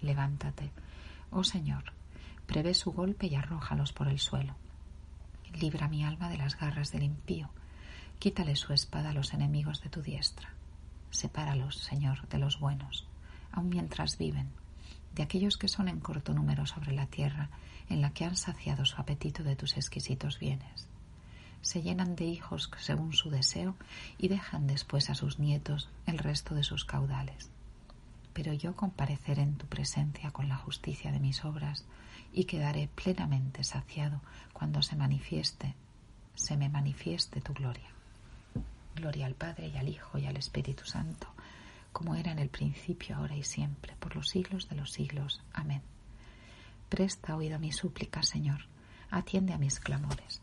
Levántate, 0.00 0.70
oh 1.30 1.44
Señor, 1.44 1.92
prevé 2.46 2.74
su 2.74 2.92
golpe 2.92 3.26
y 3.26 3.34
arrójalos 3.34 3.92
por 3.92 4.08
el 4.08 4.18
suelo. 4.18 4.54
Libra 5.54 5.88
mi 5.88 6.04
alma 6.04 6.28
de 6.28 6.38
las 6.38 6.58
garras 6.58 6.92
del 6.92 7.02
impío, 7.02 7.50
quítale 8.18 8.56
su 8.56 8.72
espada 8.72 9.10
a 9.10 9.14
los 9.14 9.32
enemigos 9.32 9.82
de 9.82 9.90
tu 9.90 10.02
diestra. 10.02 10.50
Sepáralos, 11.10 11.78
Señor, 11.78 12.28
de 12.28 12.38
los 12.38 12.58
buenos, 12.58 13.06
aun 13.50 13.68
mientras 13.68 14.18
viven, 14.18 14.50
de 15.14 15.22
aquellos 15.22 15.56
que 15.56 15.68
son 15.68 15.88
en 15.88 16.00
corto 16.00 16.32
número 16.32 16.66
sobre 16.66 16.92
la 16.92 17.06
tierra, 17.06 17.50
en 17.88 18.00
la 18.00 18.10
que 18.10 18.24
han 18.24 18.36
saciado 18.36 18.84
su 18.84 18.98
apetito 19.00 19.42
de 19.42 19.56
tus 19.56 19.76
exquisitos 19.76 20.38
bienes 20.38 20.88
se 21.62 21.80
llenan 21.80 22.16
de 22.16 22.24
hijos 22.24 22.70
según 22.78 23.12
su 23.14 23.30
deseo 23.30 23.76
y 24.18 24.28
dejan 24.28 24.66
después 24.66 25.08
a 25.08 25.14
sus 25.14 25.38
nietos 25.38 25.88
el 26.06 26.18
resto 26.18 26.54
de 26.54 26.64
sus 26.64 26.84
caudales. 26.84 27.50
Pero 28.34 28.52
yo 28.52 28.76
compareceré 28.76 29.42
en 29.42 29.56
tu 29.56 29.66
presencia 29.66 30.30
con 30.30 30.48
la 30.48 30.56
justicia 30.56 31.12
de 31.12 31.20
mis 31.20 31.44
obras 31.44 31.84
y 32.32 32.44
quedaré 32.44 32.88
plenamente 32.88 33.62
saciado 33.62 34.20
cuando 34.52 34.82
se 34.82 34.96
manifieste, 34.96 35.74
se 36.34 36.56
me 36.56 36.68
manifieste 36.68 37.40
tu 37.40 37.52
gloria. 37.54 37.90
Gloria 38.96 39.26
al 39.26 39.34
Padre 39.34 39.68
y 39.68 39.76
al 39.76 39.88
Hijo 39.88 40.18
y 40.18 40.26
al 40.26 40.36
Espíritu 40.36 40.84
Santo, 40.84 41.28
como 41.92 42.14
era 42.14 42.32
en 42.32 42.38
el 42.38 42.48
principio, 42.48 43.16
ahora 43.16 43.36
y 43.36 43.44
siempre, 43.44 43.94
por 43.98 44.16
los 44.16 44.28
siglos 44.28 44.68
de 44.68 44.76
los 44.76 44.92
siglos. 44.92 45.42
Amén. 45.52 45.82
Presta 46.88 47.36
oído 47.36 47.56
a 47.56 47.58
mi 47.58 47.72
súplica, 47.72 48.22
Señor, 48.22 48.66
atiende 49.10 49.52
a 49.52 49.58
mis 49.58 49.78
clamores. 49.78 50.42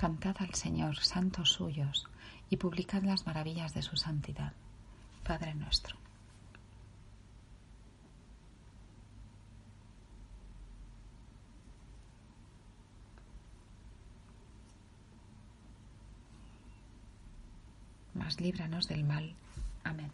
Cantad 0.00 0.34
al 0.38 0.54
Señor, 0.54 0.96
santos 0.96 1.52
suyos, 1.52 2.06
y 2.48 2.56
publicad 2.56 3.02
las 3.02 3.26
maravillas 3.26 3.74
de 3.74 3.82
su 3.82 3.98
santidad. 3.98 4.54
Padre 5.22 5.54
nuestro. 5.54 5.94
Mas 18.14 18.40
líbranos 18.40 18.88
del 18.88 19.04
mal. 19.04 19.34
Amén. 19.84 20.10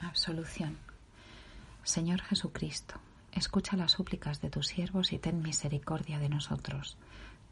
Absolución. 0.00 0.78
Señor 1.84 2.22
Jesucristo, 2.22 2.94
escucha 3.30 3.76
las 3.76 3.92
súplicas 3.92 4.40
de 4.40 4.48
tus 4.48 4.68
siervos 4.68 5.12
y 5.12 5.18
ten 5.18 5.42
misericordia 5.42 6.18
de 6.18 6.30
nosotros 6.30 6.96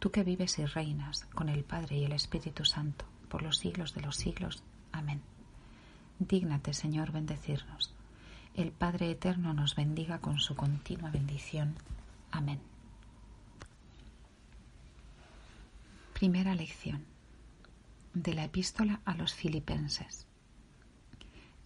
tú 0.00 0.10
que 0.10 0.24
vives 0.24 0.58
y 0.58 0.64
reinas 0.64 1.26
con 1.34 1.50
el 1.50 1.62
Padre 1.62 1.98
y 1.98 2.04
el 2.04 2.12
Espíritu 2.12 2.64
Santo 2.64 3.04
por 3.28 3.42
los 3.42 3.58
siglos 3.58 3.94
de 3.94 4.00
los 4.00 4.16
siglos. 4.16 4.64
Amén. 4.92 5.20
Dígnate, 6.18 6.72
Señor, 6.72 7.12
bendecirnos. 7.12 7.94
El 8.54 8.72
Padre 8.72 9.10
Eterno 9.10 9.52
nos 9.54 9.76
bendiga 9.76 10.18
con 10.18 10.40
su 10.40 10.56
continua 10.56 11.10
bendición. 11.10 11.76
Amén. 12.32 12.60
Primera 16.14 16.54
lección 16.54 17.04
de 18.14 18.34
la 18.34 18.44
epístola 18.44 19.00
a 19.04 19.14
los 19.14 19.34
filipenses. 19.34 20.26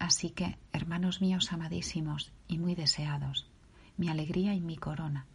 Así 0.00 0.30
que, 0.30 0.58
hermanos 0.72 1.20
míos 1.20 1.52
amadísimos 1.52 2.32
y 2.48 2.58
muy 2.58 2.74
deseados, 2.74 3.48
mi 3.96 4.08
alegría 4.08 4.54
y 4.54 4.60
mi 4.60 4.76
corona, 4.76 5.26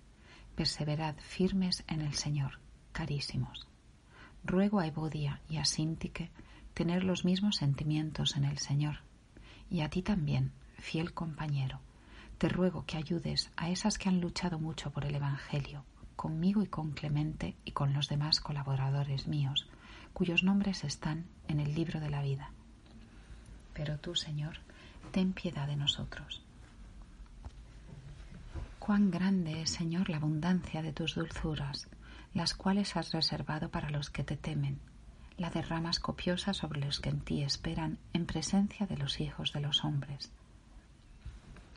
perseverad 0.56 1.15
firmes 1.18 1.84
en 1.88 2.01
el 2.01 2.13
Señor 2.13 2.60
carísimos. 2.91 3.67
Ruego 4.43 4.79
a 4.79 4.88
Evodia 4.88 5.41
y 5.50 5.58
a 5.58 5.65
Sintique 5.65 6.29
tener 6.74 7.03
los 7.03 7.25
mismos 7.25 7.58
sentimientos 7.58 8.36
en 8.38 8.46
el 8.46 8.58
Señor, 8.58 9.00
y 9.69 9.81
a 9.81 9.89
ti 9.89 10.01
también, 10.01 10.51
fiel 10.77 11.13
compañero, 11.13 11.79
te 12.38 12.48
ruego 12.48 12.86
que 12.86 12.98
ayudes 12.98 13.51
a 13.58 13.69
esas 13.69 13.98
que 13.98 14.08
han 14.08 14.22
luchado 14.22 14.60
mucho 14.60 14.91
por 14.91 15.03
el 15.03 15.15
Evangelio, 15.15 15.84
conmigo 16.15 16.63
y 16.63 16.67
con 16.67 16.91
Clemente 16.91 17.55
y 17.65 17.72
con 17.72 17.93
los 17.93 18.08
demás 18.08 18.39
colaboradores 18.39 19.27
míos, 19.27 19.67
cuyos 20.13 20.43
nombres 20.43 20.84
están 20.84 21.25
en 21.48 21.60
el 21.60 21.75
libro 21.75 22.00
de 22.00 22.10
la 22.10 22.22
vida. 22.22 22.51
Pero 23.74 24.00
tú, 24.00 24.15
Señor, 24.15 24.60
ten 25.12 25.34
piedad 25.34 25.67
de 25.67 25.75
nosotros. 25.75 26.41
Cuán 28.79 29.12
grande 29.12 29.62
es, 29.62 29.69
Señor, 29.69 30.10
la 30.10 30.17
abundancia 30.17 30.81
de 30.81 30.93
tus 30.93 31.15
dulzuras, 31.15 31.88
las 32.33 32.53
cuales 32.53 32.95
has 32.95 33.12
reservado 33.12 33.69
para 33.69 33.89
los 33.89 34.09
que 34.09 34.24
te 34.24 34.38
temen, 34.38 34.79
la 35.38 35.50
derramas 35.50 36.00
copiosa 36.00 36.53
sobre 36.53 36.81
los 36.81 37.00
que 37.00 37.09
en 37.09 37.21
ti 37.21 37.43
esperan 37.43 37.98
en 38.13 38.25
presencia 38.25 38.86
de 38.86 38.98
los 38.98 39.19
hijos 39.19 39.53
de 39.53 39.62
los 39.62 39.83
hombres, 39.83 40.31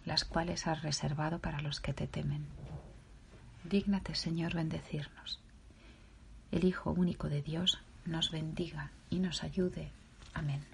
las 0.05 0.25
cuales 0.25 0.67
has 0.67 0.83
reservado 0.83 1.39
para 1.39 1.61
los 1.61 1.81
que 1.81 1.95
te 1.95 2.07
temen. 2.07 2.47
Dígnate, 3.65 4.15
Señor, 4.15 4.55
bendecirnos. 4.55 5.41
El 6.51 6.65
Hijo 6.65 6.91
único 6.91 7.29
de 7.29 7.41
Dios 7.41 7.81
nos 8.05 8.31
bendiga 8.31 8.91
y 9.11 9.21
nos 9.21 9.45
ayude. 9.45 9.91
Amén. 10.35 10.65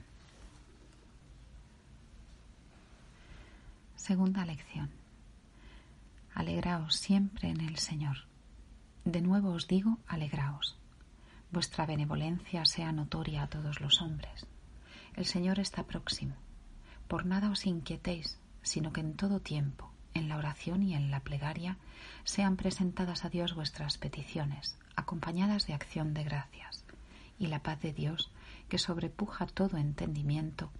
Segunda 3.97 4.47
lección. 4.47 4.91
Alegraos 6.35 6.95
siempre 6.95 7.51
en 7.51 7.61
el 7.61 7.77
Señor. 7.77 8.29
De 9.09 9.23
nuevo 9.23 9.53
os 9.53 9.67
digo, 9.67 9.97
alegraos. 10.07 10.77
Vuestra 11.51 11.87
benevolencia 11.87 12.67
sea 12.67 12.93
notoria 12.93 13.45
a 13.45 13.47
todos 13.47 13.81
los 13.81 14.03
hombres. 14.03 14.45
El 15.17 15.25
Señor 15.25 15.59
está 15.61 15.85
próximo. 15.85 16.35
Por 17.09 17.25
nada 17.25 17.49
os 17.49 17.65
inquietéis, 17.65 18.39
sino 18.61 18.93
que 18.93 19.01
en 19.01 19.15
todo 19.15 19.41
tiempo, 19.41 19.91
en 20.13 20.29
la 20.29 20.37
oración 20.37 20.83
y 20.83 20.95
en 20.95 21.11
la 21.11 21.21
plegaria, 21.21 21.79
sean 22.25 22.57
presentadas 22.57 23.25
a 23.25 23.31
Dios 23.31 23.55
vuestras 23.55 23.97
peticiones, 23.97 24.77
acompañadas 24.95 25.67
de 25.67 25.73
acción 25.73 26.13
de 26.13 26.25
gracias. 26.25 26.85
Y 27.39 27.47
la 27.47 27.63
paz 27.63 27.81
de 27.81 27.95
Dios, 27.95 28.31
que 28.69 28.77
sobrepuja 28.77 29.47
todo 29.47 29.79
entendimiento, 29.79 30.71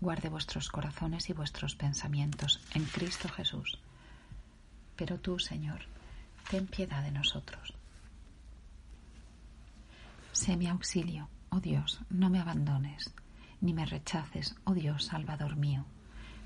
guarde 0.00 0.30
vuestros 0.30 0.70
corazones 0.70 1.28
y 1.28 1.34
vuestros 1.34 1.74
pensamientos 1.74 2.62
en 2.72 2.86
Cristo 2.86 3.28
Jesús. 3.28 3.78
Pero 4.96 5.20
tú, 5.20 5.38
Señor, 5.38 5.92
ten 6.50 6.66
piedad 6.66 7.02
de 7.02 7.10
nosotros. 7.10 7.74
Sé 10.32 10.56
mi 10.56 10.66
auxilio, 10.66 11.28
oh 11.50 11.60
Dios, 11.60 12.00
no 12.10 12.28
me 12.30 12.40
abandones, 12.40 13.14
ni 13.60 13.72
me 13.72 13.86
rechaces, 13.86 14.54
oh 14.64 14.74
Dios, 14.74 15.04
Salvador 15.06 15.56
mío, 15.56 15.84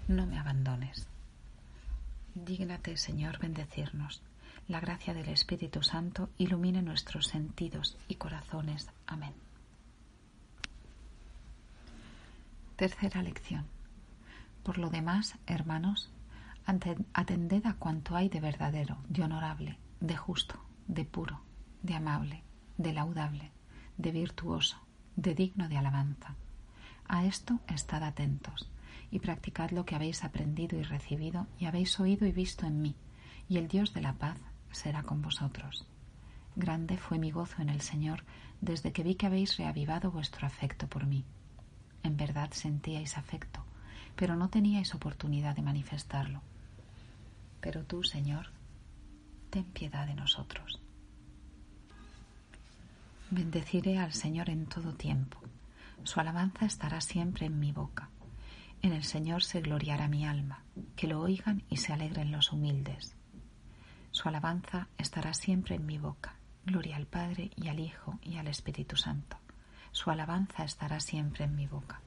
no 0.08 0.26
me 0.26 0.38
abandones. 0.38 1.08
Dígnate, 2.34 2.96
Señor, 2.96 3.38
bendecirnos. 3.38 4.22
La 4.68 4.80
gracia 4.80 5.14
del 5.14 5.28
Espíritu 5.30 5.82
Santo 5.82 6.28
ilumine 6.36 6.82
nuestros 6.82 7.26
sentidos 7.26 7.96
y 8.06 8.16
corazones. 8.16 8.88
Amén. 9.06 9.32
Tercera 12.76 13.22
lección. 13.22 13.66
Por 14.62 14.78
lo 14.78 14.90
demás, 14.90 15.36
hermanos, 15.46 16.10
atended 17.14 17.66
a 17.66 17.74
cuanto 17.74 18.14
hay 18.14 18.28
de 18.28 18.40
verdadero, 18.40 18.98
de 19.08 19.22
honorable, 19.22 19.78
de 20.00 20.16
justo, 20.16 20.60
de 20.86 21.04
puro, 21.04 21.40
de 21.82 21.94
amable, 21.94 22.42
de 22.76 22.92
laudable, 22.92 23.50
de 23.96 24.12
virtuoso, 24.12 24.78
de 25.16 25.34
digno 25.34 25.68
de 25.68 25.76
alabanza. 25.76 26.36
A 27.06 27.24
esto 27.24 27.60
estad 27.66 28.02
atentos 28.04 28.70
y 29.10 29.18
practicad 29.18 29.70
lo 29.70 29.84
que 29.84 29.94
habéis 29.94 30.24
aprendido 30.24 30.78
y 30.78 30.82
recibido 30.82 31.46
y 31.58 31.64
habéis 31.64 31.98
oído 31.98 32.26
y 32.26 32.32
visto 32.32 32.66
en 32.66 32.82
mí, 32.82 32.94
y 33.48 33.56
el 33.58 33.68
Dios 33.68 33.94
de 33.94 34.02
la 34.02 34.14
paz 34.14 34.38
será 34.70 35.02
con 35.02 35.22
vosotros. 35.22 35.86
Grande 36.54 36.96
fue 36.96 37.18
mi 37.18 37.30
gozo 37.30 37.62
en 37.62 37.68
el 37.68 37.80
Señor 37.80 38.24
desde 38.60 38.92
que 38.92 39.02
vi 39.02 39.14
que 39.14 39.26
habéis 39.26 39.56
reavivado 39.56 40.10
vuestro 40.10 40.46
afecto 40.46 40.88
por 40.88 41.06
mí. 41.06 41.24
En 42.02 42.16
verdad 42.16 42.50
sentíais 42.52 43.16
afecto, 43.16 43.64
pero 44.16 44.36
no 44.36 44.48
teníais 44.48 44.94
oportunidad 44.94 45.56
de 45.56 45.62
manifestarlo. 45.62 46.42
Pero 47.60 47.84
tú, 47.84 48.02
Señor, 48.02 48.50
ten 49.48 49.64
piedad 49.64 50.06
de 50.06 50.14
nosotros. 50.14 50.80
Bendeciré 53.30 53.98
al 53.98 54.12
Señor 54.12 54.48
en 54.48 54.66
todo 54.66 54.94
tiempo. 54.94 55.38
Su 56.04 56.20
alabanza 56.20 56.64
estará 56.64 57.00
siempre 57.00 57.46
en 57.46 57.58
mi 57.58 57.72
boca. 57.72 58.08
En 58.80 58.92
el 58.92 59.04
Señor 59.04 59.42
se 59.42 59.60
gloriará 59.60 60.08
mi 60.08 60.24
alma, 60.24 60.62
que 60.96 61.08
lo 61.08 61.20
oigan 61.20 61.62
y 61.68 61.78
se 61.78 61.92
alegren 61.92 62.30
los 62.30 62.52
humildes. 62.52 63.16
Su 64.12 64.28
alabanza 64.28 64.88
estará 64.96 65.34
siempre 65.34 65.74
en 65.74 65.84
mi 65.84 65.98
boca. 65.98 66.36
Gloria 66.64 66.96
al 66.96 67.06
Padre 67.06 67.50
y 67.56 67.68
al 67.68 67.80
Hijo 67.80 68.18
y 68.22 68.36
al 68.36 68.48
Espíritu 68.48 68.96
Santo. 68.96 69.36
Su 69.92 70.10
alabanza 70.10 70.64
estará 70.64 71.00
siempre 71.00 71.44
en 71.44 71.56
mi 71.56 71.66
boca. 71.66 72.00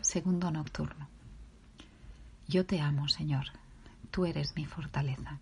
Segundo 0.00 0.50
nocturno. 0.50 1.08
Yo 2.46 2.66
te 2.66 2.80
amo, 2.80 3.08
Señor. 3.08 3.46
Tú 4.10 4.26
eres 4.26 4.54
mi 4.56 4.66
fortaleza. 4.66 5.38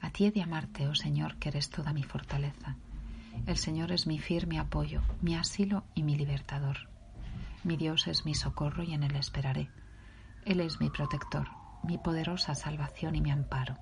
A 0.00 0.10
ti 0.10 0.24
he 0.24 0.30
de 0.30 0.42
amarte, 0.42 0.88
oh 0.88 0.94
Señor, 0.94 1.36
que 1.36 1.50
eres 1.50 1.68
toda 1.68 1.92
mi 1.92 2.02
fortaleza. 2.02 2.76
El 3.46 3.56
Señor 3.56 3.92
es 3.92 4.06
mi 4.06 4.18
firme 4.18 4.58
apoyo, 4.58 5.02
mi 5.20 5.36
asilo 5.36 5.84
y 5.94 6.02
mi 6.02 6.16
libertador. 6.16 6.88
Mi 7.62 7.76
Dios 7.76 8.06
es 8.06 8.24
mi 8.24 8.34
socorro 8.34 8.82
y 8.82 8.94
en 8.94 9.02
Él 9.02 9.16
esperaré. 9.16 9.70
Él 10.44 10.60
es 10.60 10.80
mi 10.80 10.90
protector, 10.90 11.48
mi 11.84 11.98
poderosa 11.98 12.54
salvación 12.54 13.14
y 13.14 13.20
mi 13.20 13.30
amparo. 13.30 13.76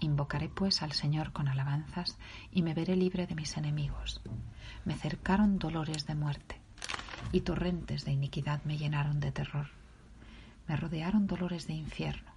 Invocaré 0.00 0.48
pues 0.48 0.82
al 0.82 0.92
Señor 0.92 1.32
con 1.32 1.48
alabanzas 1.48 2.18
y 2.52 2.62
me 2.62 2.74
veré 2.74 2.96
libre 2.96 3.26
de 3.26 3.34
mis 3.34 3.56
enemigos. 3.56 4.20
Me 4.84 4.94
cercaron 4.94 5.58
dolores 5.58 6.06
de 6.06 6.14
muerte 6.14 6.60
y 7.32 7.40
torrentes 7.42 8.04
de 8.04 8.12
iniquidad 8.12 8.62
me 8.64 8.76
llenaron 8.76 9.20
de 9.20 9.32
terror. 9.32 9.68
Me 10.66 10.76
rodearon 10.76 11.26
dolores 11.26 11.66
de 11.66 11.74
infierno. 11.74 12.27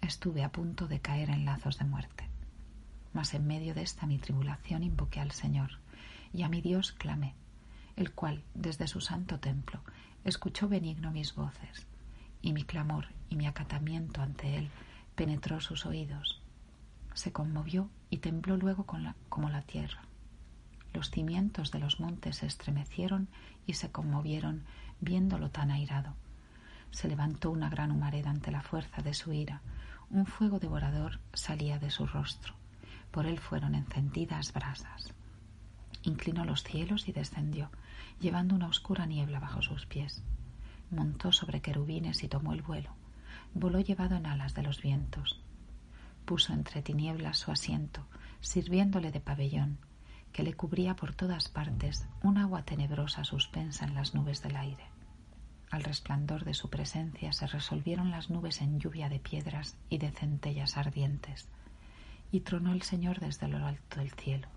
Estuve 0.00 0.44
a 0.44 0.52
punto 0.52 0.88
de 0.88 1.00
caer 1.00 1.30
en 1.30 1.44
lazos 1.44 1.78
de 1.78 1.84
muerte. 1.84 2.28
Mas 3.12 3.34
en 3.34 3.46
medio 3.46 3.74
de 3.74 3.82
esta 3.82 4.06
mi 4.06 4.18
tribulación 4.18 4.82
invoqué 4.82 5.20
al 5.20 5.32
Señor, 5.32 5.78
y 6.32 6.42
a 6.42 6.48
mi 6.48 6.60
Dios 6.60 6.92
clamé, 6.92 7.34
el 7.96 8.12
cual, 8.12 8.42
desde 8.54 8.86
su 8.86 9.00
santo 9.00 9.40
templo, 9.40 9.80
escuchó 10.24 10.68
benigno 10.68 11.10
mis 11.10 11.34
voces, 11.34 11.86
y 12.42 12.52
mi 12.52 12.64
clamor 12.64 13.06
y 13.28 13.36
mi 13.36 13.46
acatamiento 13.46 14.22
ante 14.22 14.56
él 14.56 14.70
penetró 15.14 15.60
sus 15.60 15.84
oídos. 15.84 16.40
Se 17.14 17.32
conmovió 17.32 17.90
y 18.10 18.18
tembló 18.18 18.56
luego 18.56 18.86
como 19.28 19.50
la 19.50 19.62
tierra. 19.62 20.02
Los 20.94 21.10
cimientos 21.10 21.70
de 21.70 21.80
los 21.80 22.00
montes 22.00 22.36
se 22.36 22.46
estremecieron 22.46 23.28
y 23.66 23.74
se 23.74 23.90
conmovieron 23.90 24.64
viéndolo 25.00 25.50
tan 25.50 25.70
airado. 25.70 26.14
Se 26.90 27.08
levantó 27.08 27.50
una 27.50 27.68
gran 27.68 27.90
humareda 27.90 28.30
ante 28.30 28.50
la 28.50 28.62
fuerza 28.62 29.02
de 29.02 29.14
su 29.14 29.32
ira, 29.32 29.60
un 30.10 30.26
fuego 30.26 30.58
devorador 30.58 31.20
salía 31.32 31.78
de 31.78 31.90
su 31.90 32.06
rostro 32.06 32.54
por 33.10 33.26
él 33.26 33.38
fueron 33.38 33.74
encendidas 33.74 34.52
brasas. 34.52 35.12
Inclinó 36.02 36.44
los 36.44 36.62
cielos 36.62 37.08
y 37.08 37.12
descendió, 37.12 37.70
llevando 38.20 38.54
una 38.54 38.68
oscura 38.68 39.06
niebla 39.06 39.40
bajo 39.40 39.62
sus 39.62 39.86
pies. 39.86 40.22
Montó 40.90 41.32
sobre 41.32 41.60
querubines 41.60 42.22
y 42.22 42.28
tomó 42.28 42.52
el 42.52 42.62
vuelo. 42.62 42.90
Voló 43.54 43.80
llevado 43.80 44.16
en 44.16 44.26
alas 44.26 44.54
de 44.54 44.62
los 44.62 44.80
vientos. 44.80 45.40
Puso 46.24 46.52
entre 46.52 46.82
tinieblas 46.82 47.38
su 47.38 47.50
asiento, 47.50 48.06
sirviéndole 48.40 49.10
de 49.10 49.20
pabellón, 49.20 49.78
que 50.32 50.42
le 50.42 50.54
cubría 50.54 50.94
por 50.94 51.14
todas 51.14 51.48
partes 51.48 52.06
un 52.22 52.36
agua 52.36 52.62
tenebrosa 52.62 53.24
suspensa 53.24 53.86
en 53.86 53.94
las 53.94 54.14
nubes 54.14 54.42
del 54.42 54.56
aire. 54.56 54.84
Al 55.70 55.84
resplandor 55.84 56.44
de 56.44 56.54
su 56.54 56.70
presencia 56.70 57.32
se 57.32 57.46
resolvieron 57.46 58.10
las 58.10 58.30
nubes 58.30 58.62
en 58.62 58.80
lluvia 58.80 59.08
de 59.08 59.20
piedras 59.20 59.76
y 59.90 59.98
de 59.98 60.10
centellas 60.10 60.76
ardientes 60.76 61.48
y 62.30 62.40
tronó 62.40 62.72
el 62.72 62.82
Señor 62.82 63.20
desde 63.20 63.48
lo 63.48 63.64
alto 63.64 64.00
del 64.00 64.10
cielo. 64.12 64.48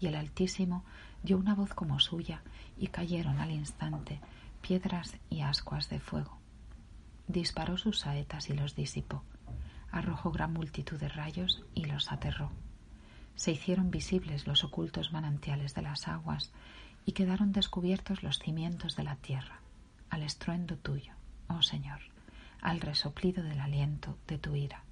Y 0.00 0.06
el 0.06 0.14
Altísimo 0.16 0.84
dio 1.22 1.36
una 1.36 1.54
voz 1.54 1.74
como 1.74 2.00
suya, 2.00 2.42
y 2.78 2.88
cayeron 2.88 3.38
al 3.38 3.50
instante 3.50 4.20
piedras 4.60 5.16
y 5.30 5.42
ascuas 5.42 5.88
de 5.88 6.00
fuego. 6.00 6.38
Disparó 7.28 7.76
sus 7.76 8.00
saetas 8.00 8.50
y 8.50 8.54
los 8.54 8.74
disipó. 8.74 9.22
Arrojó 9.90 10.30
gran 10.30 10.52
multitud 10.52 10.98
de 10.98 11.08
rayos 11.08 11.62
y 11.74 11.84
los 11.84 12.10
aterró. 12.10 12.50
Se 13.36 13.52
hicieron 13.52 13.90
visibles 13.90 14.46
los 14.46 14.64
ocultos 14.64 15.12
manantiales 15.12 15.74
de 15.74 15.82
las 15.82 16.08
aguas 16.08 16.50
y 17.06 17.12
quedaron 17.12 17.52
descubiertos 17.52 18.22
los 18.22 18.38
cimientos 18.38 18.96
de 18.96 19.04
la 19.04 19.16
tierra, 19.16 19.60
al 20.14 20.22
estruendo 20.22 20.76
tuyo, 20.76 21.12
oh 21.48 21.60
Señor, 21.60 21.98
al 22.62 22.80
resoplido 22.80 23.42
del 23.42 23.58
aliento 23.58 24.16
de 24.28 24.38
tu 24.38 24.54
ira. 24.54 24.84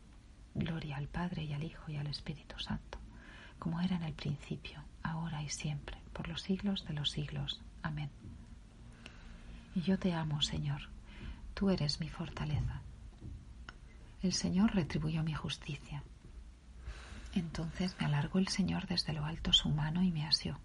Gloria 0.53 0.97
al 0.97 1.07
Padre 1.07 1.45
y 1.45 1.53
al 1.53 1.63
Hijo 1.63 1.93
y 1.93 1.97
al 1.97 2.09
Espíritu 2.09 2.59
Santo, 2.59 2.99
como 3.61 3.81
era 3.81 3.95
en 3.95 4.03
el 4.03 4.15
principio, 4.15 4.83
ahora 5.05 5.41
y 5.41 5.49
siempre, 5.49 5.97
por 6.13 6.27
los 6.27 6.43
siglos 6.43 6.85
de 6.87 6.95
los 6.95 7.13
siglos. 7.13 7.63
Amén. 7.85 8.11
Y 9.77 9.83
yo 9.83 9.97
te 9.97 10.13
amo, 10.13 10.43
Señor, 10.43 10.89
tú 11.55 11.71
eres 11.71 12.01
mi 12.01 12.09
fortaleza. 12.09 12.83
El 14.23 14.33
Señor 14.33 14.75
retribuyó 14.75 15.23
mi 15.23 15.35
justicia. 15.35 16.03
Entonces 17.33 17.95
me 18.01 18.07
alargó 18.07 18.41
el 18.41 18.49
Señor 18.49 18.89
desde 18.89 19.13
lo 19.13 19.25
alto 19.25 19.53
su 19.53 19.69
mano 19.69 20.03
y 20.03 20.11
me 20.11 20.27
asió, 20.27 20.59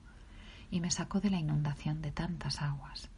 y 0.72 0.80
me 0.80 0.90
sacó 0.90 1.22
de 1.22 1.30
la 1.30 1.38
inundación 1.38 2.02
de 2.02 2.12
tantas 2.12 2.64
aguas. 2.64 3.12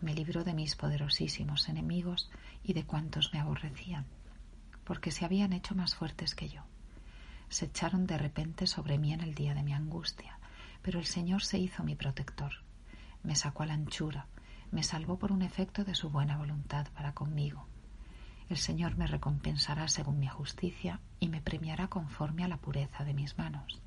Me 0.00 0.14
libró 0.14 0.44
de 0.44 0.54
mis 0.54 0.76
poderosísimos 0.76 1.68
enemigos 1.68 2.30
y 2.62 2.72
de 2.72 2.84
cuantos 2.84 3.32
me 3.32 3.40
aborrecían 3.40 4.06
porque 4.86 5.10
se 5.10 5.24
habían 5.24 5.52
hecho 5.52 5.74
más 5.74 5.96
fuertes 5.96 6.34
que 6.34 6.48
yo. 6.48 6.62
Se 7.48 7.66
echaron 7.66 8.06
de 8.06 8.16
repente 8.16 8.66
sobre 8.66 8.98
mí 8.98 9.12
en 9.12 9.20
el 9.20 9.34
día 9.34 9.52
de 9.52 9.64
mi 9.64 9.74
angustia, 9.74 10.38
pero 10.80 11.00
el 11.00 11.06
Señor 11.06 11.42
se 11.42 11.58
hizo 11.58 11.82
mi 11.82 11.96
protector. 11.96 12.52
Me 13.24 13.34
sacó 13.34 13.64
a 13.64 13.66
la 13.66 13.74
anchura, 13.74 14.26
me 14.70 14.84
salvó 14.84 15.18
por 15.18 15.32
un 15.32 15.42
efecto 15.42 15.84
de 15.84 15.96
su 15.96 16.08
buena 16.08 16.36
voluntad 16.36 16.86
para 16.94 17.12
conmigo. 17.12 17.66
El 18.48 18.58
Señor 18.58 18.96
me 18.96 19.08
recompensará 19.08 19.88
según 19.88 20.20
mi 20.20 20.28
justicia 20.28 21.00
y 21.18 21.28
me 21.28 21.40
premiará 21.40 21.88
conforme 21.88 22.44
a 22.44 22.48
la 22.48 22.58
pureza 22.58 23.02
de 23.02 23.14
mis 23.14 23.36
manos, 23.36 23.82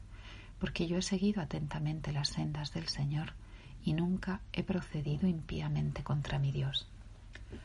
porque 0.60 0.86
yo 0.86 0.98
he 0.98 1.02
seguido 1.02 1.42
atentamente 1.42 2.12
las 2.12 2.28
sendas 2.28 2.74
del 2.74 2.90
Señor 2.90 3.36
y 3.90 3.94
nunca 3.94 4.42
he 4.54 4.62
procedido 4.64 5.28
impíamente 5.28 6.04
contra 6.04 6.38
mi 6.38 6.52
Dios 6.52 6.88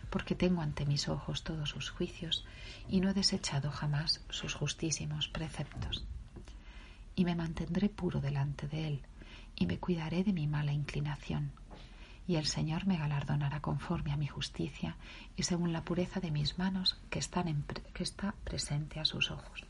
porque 0.08 0.34
tengo 0.34 0.62
ante 0.62 0.86
mis 0.86 1.08
ojos 1.08 1.42
todos 1.42 1.68
sus 1.68 1.90
juicios 1.90 2.46
y 2.88 3.00
no 3.00 3.10
he 3.10 3.14
desechado 3.14 3.70
jamás 3.70 4.22
sus 4.30 4.54
justísimos 4.54 5.28
preceptos. 5.28 6.06
Y 7.14 7.26
me 7.26 7.34
mantendré 7.34 7.90
puro 7.90 8.22
delante 8.22 8.66
de 8.66 8.86
él, 8.86 9.00
y 9.54 9.66
me 9.66 9.78
cuidaré 9.78 10.24
de 10.24 10.32
mi 10.32 10.46
mala 10.46 10.72
inclinación. 10.72 11.52
Y 12.26 12.36
el 12.36 12.46
Señor 12.46 12.86
me 12.86 12.96
galardonará 12.96 13.60
conforme 13.60 14.10
a 14.12 14.16
mi 14.16 14.26
justicia 14.26 14.96
y 15.36 15.42
según 15.42 15.74
la 15.74 15.84
pureza 15.84 16.20
de 16.20 16.30
mis 16.30 16.58
manos 16.58 16.96
que, 17.10 17.18
está 17.18 18.34
presente 18.44 19.00
a 19.00 19.04
sus 19.04 19.30
ojos. 19.30 19.66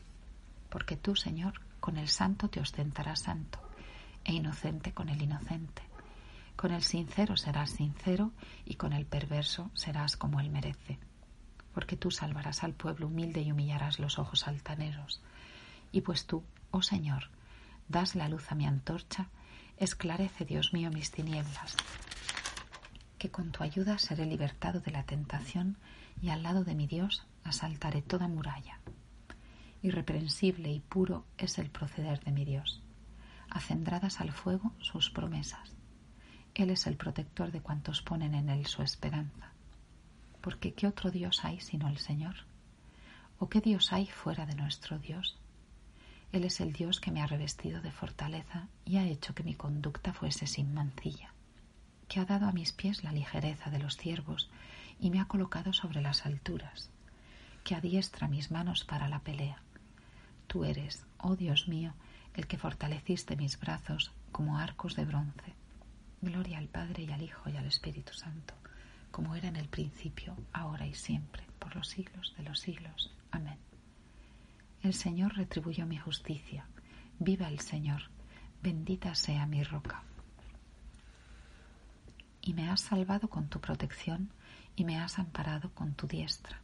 Porque 0.69 0.95
tú, 0.95 1.17
Señor, 1.17 1.59
con 1.81 1.97
el 1.97 2.07
santo 2.07 2.47
te 2.47 2.61
ostentarás 2.61 3.23
santo, 3.23 3.59
e 4.23 4.33
inocente 4.33 4.93
con 4.93 5.09
el 5.09 5.21
inocente 5.21 5.81
con 6.55 6.71
el 6.71 6.83
sincero 6.83 7.35
serás 7.35 7.71
sincero 7.71 8.31
y 8.63 8.75
con 8.75 8.93
el 8.93 9.05
perverso 9.05 9.71
serás 9.73 10.15
como 10.15 10.39
él 10.39 10.49
merece. 10.49 10.99
Porque 11.73 11.97
tú 11.97 12.11
salvarás 12.11 12.63
al 12.63 12.73
pueblo 12.73 13.07
humilde 13.07 13.41
y 13.41 13.51
humillarás 13.51 13.99
los 13.99 14.19
ojos 14.19 14.47
altaneros. 14.47 15.21
Y 15.91 16.01
pues 16.01 16.25
tú, 16.25 16.43
oh 16.71 16.81
Señor, 16.81 17.29
das 17.89 18.15
la 18.15 18.29
luz 18.29 18.51
a 18.51 18.55
mi 18.55 18.65
antorcha, 18.65 19.29
esclarece, 19.77 20.45
Dios 20.45 20.73
mío, 20.73 20.89
mis 20.91 21.11
tinieblas. 21.11 21.75
Que 23.17 23.29
con 23.29 23.51
tu 23.51 23.63
ayuda 23.63 23.97
seré 23.97 24.25
libertado 24.25 24.79
de 24.79 24.91
la 24.91 25.03
tentación 25.03 25.77
y 26.21 26.29
al 26.29 26.43
lado 26.43 26.63
de 26.63 26.75
mi 26.75 26.87
Dios 26.87 27.27
asaltaré 27.43 28.01
toda 28.01 28.29
muralla. 28.29 28.79
Irreprensible 29.81 30.71
y 30.71 30.79
puro 30.79 31.25
es 31.37 31.57
el 31.59 31.69
proceder 31.69 32.23
de 32.23 32.31
mi 32.31 32.45
Dios. 32.45 32.81
Acendradas 33.49 34.21
al 34.21 34.31
fuego 34.31 34.73
sus 34.79 35.09
promesas 35.11 35.74
él 36.63 36.69
es 36.69 36.87
el 36.87 36.95
protector 36.95 37.51
de 37.51 37.59
cuantos 37.59 38.01
ponen 38.01 38.33
en 38.33 38.47
Él 38.47 38.65
su 38.65 38.81
esperanza. 38.81 39.51
Porque 40.39 40.73
¿qué 40.73 40.87
otro 40.87 41.11
Dios 41.11 41.43
hay 41.43 41.59
sino 41.59 41.89
el 41.89 41.97
Señor? 41.97 42.35
¿O 43.39 43.49
qué 43.49 43.59
Dios 43.59 43.91
hay 43.91 44.07
fuera 44.07 44.45
de 44.45 44.55
nuestro 44.55 44.97
Dios? 44.97 45.37
Él 46.31 46.45
es 46.45 46.61
el 46.61 46.71
Dios 46.71 47.01
que 47.01 47.11
me 47.11 47.21
ha 47.21 47.27
revestido 47.27 47.81
de 47.81 47.91
fortaleza 47.91 48.69
y 48.85 48.97
ha 48.97 49.05
hecho 49.05 49.35
que 49.35 49.43
mi 49.43 49.53
conducta 49.53 50.13
fuese 50.13 50.47
sin 50.47 50.73
mancilla, 50.73 51.33
que 52.07 52.21
ha 52.21 52.25
dado 52.25 52.47
a 52.47 52.53
mis 52.53 52.71
pies 52.71 53.03
la 53.03 53.11
ligereza 53.11 53.69
de 53.69 53.79
los 53.79 53.97
ciervos 53.97 54.49
y 54.97 55.09
me 55.09 55.19
ha 55.19 55.25
colocado 55.25 55.73
sobre 55.73 56.01
las 56.01 56.25
alturas, 56.25 56.89
que 57.65 57.75
adiestra 57.75 58.29
mis 58.29 58.49
manos 58.49 58.85
para 58.85 59.09
la 59.09 59.19
pelea. 59.19 59.61
Tú 60.47 60.63
eres, 60.63 61.05
oh 61.17 61.35
Dios 61.35 61.67
mío, 61.67 61.93
el 62.33 62.47
que 62.47 62.57
fortaleciste 62.57 63.35
mis 63.35 63.59
brazos 63.59 64.13
como 64.31 64.57
arcos 64.57 64.95
de 64.95 65.03
bronce. 65.03 65.64
Gloria 66.25 66.57
al 66.57 66.67
Padre 66.67 67.03
y 67.03 67.11
al 67.11 67.21
Hijo 67.21 67.51
y 67.51 67.55
al 67.55 67.67
Espíritu 67.67 68.11
Santo, 68.11 68.55
como 69.11 69.35
era 69.35 69.47
en 69.47 69.57
el 69.57 69.69
principio, 69.69 70.35
ahora 70.53 70.87
y 70.87 70.95
siempre, 70.95 71.43
por 71.59 71.75
los 71.75 71.87
siglos 71.87 72.33
de 72.35 72.43
los 72.43 72.59
siglos. 72.59 73.13
Amén. 73.29 73.59
El 74.81 74.95
Señor 74.95 75.35
retribuyó 75.35 75.85
mi 75.85 75.97
justicia. 75.97 76.65
Viva 77.19 77.47
el 77.47 77.59
Señor. 77.59 78.09
Bendita 78.63 79.13
sea 79.13 79.45
mi 79.45 79.63
roca. 79.63 80.01
Y 82.41 82.55
me 82.55 82.71
has 82.71 82.81
salvado 82.81 83.29
con 83.29 83.47
tu 83.47 83.61
protección 83.61 84.31
y 84.75 84.83
me 84.83 84.97
has 84.97 85.19
amparado 85.19 85.69
con 85.75 85.93
tu 85.93 86.07
diestra. 86.07 86.59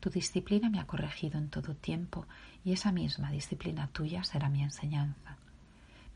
Tu 0.00 0.08
disciplina 0.08 0.70
me 0.70 0.80
ha 0.80 0.86
corregido 0.86 1.38
en 1.38 1.50
todo 1.50 1.74
tiempo 1.74 2.26
y 2.64 2.72
esa 2.72 2.92
misma 2.92 3.30
disciplina 3.30 3.88
tuya 3.88 4.24
será 4.24 4.48
mi 4.48 4.62
enseñanza. 4.62 5.36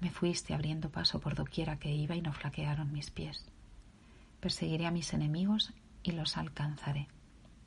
Me 0.01 0.11
fuiste 0.11 0.55
abriendo 0.55 0.91
paso 0.91 1.21
por 1.21 1.35
doquiera 1.35 1.79
que 1.79 1.93
iba 1.93 2.17
y 2.17 2.23
no 2.23 2.33
flaquearon 2.33 2.93
mis 2.93 3.11
pies. 3.11 3.45
Perseguiré 4.41 4.87
a 4.87 4.91
mis 4.91 5.13
enemigos 5.13 5.75
y 6.03 6.13
los 6.13 6.39
alcanzaré, 6.39 7.09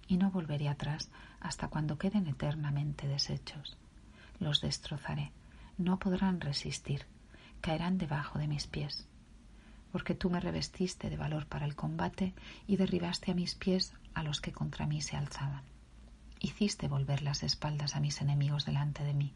y 0.08 0.17
no 0.17 0.32
volveré 0.32 0.67
atrás 0.67 1.12
hasta 1.39 1.67
cuando 1.67 2.00
queden 2.00 2.26
eternamente 2.28 3.08
deshechos. 3.08 3.78
Los 4.39 4.62
destrozaré, 4.62 5.32
no 5.78 6.00
podrán 6.00 6.41
resistir, 6.41 7.06
caerán 7.62 8.00
debajo 8.00 8.39
de 8.39 8.48
mis 8.48 8.65
pies. 8.65 9.06
Porque 9.91 10.15
tú 10.15 10.32
me 10.32 10.39
revestiste 10.39 11.12
de 11.12 11.17
valor 11.17 11.46
para 11.46 11.65
el 11.65 11.76
combate 11.76 12.34
y 12.65 12.78
derribaste 12.78 13.32
a 13.32 13.36
mis 13.36 13.54
pies 13.54 13.93
a 14.15 14.24
los 14.24 14.41
que 14.41 14.52
contra 14.52 14.88
mí 14.88 15.02
se 15.02 15.15
alzaban. 15.15 15.62
Hiciste 16.39 16.88
volver 16.88 17.22
las 17.22 17.43
espaldas 17.43 17.96
a 17.96 18.00
mis 18.00 18.22
enemigos 18.22 18.65
delante 18.65 19.04
de 19.04 19.13
mí 19.13 19.34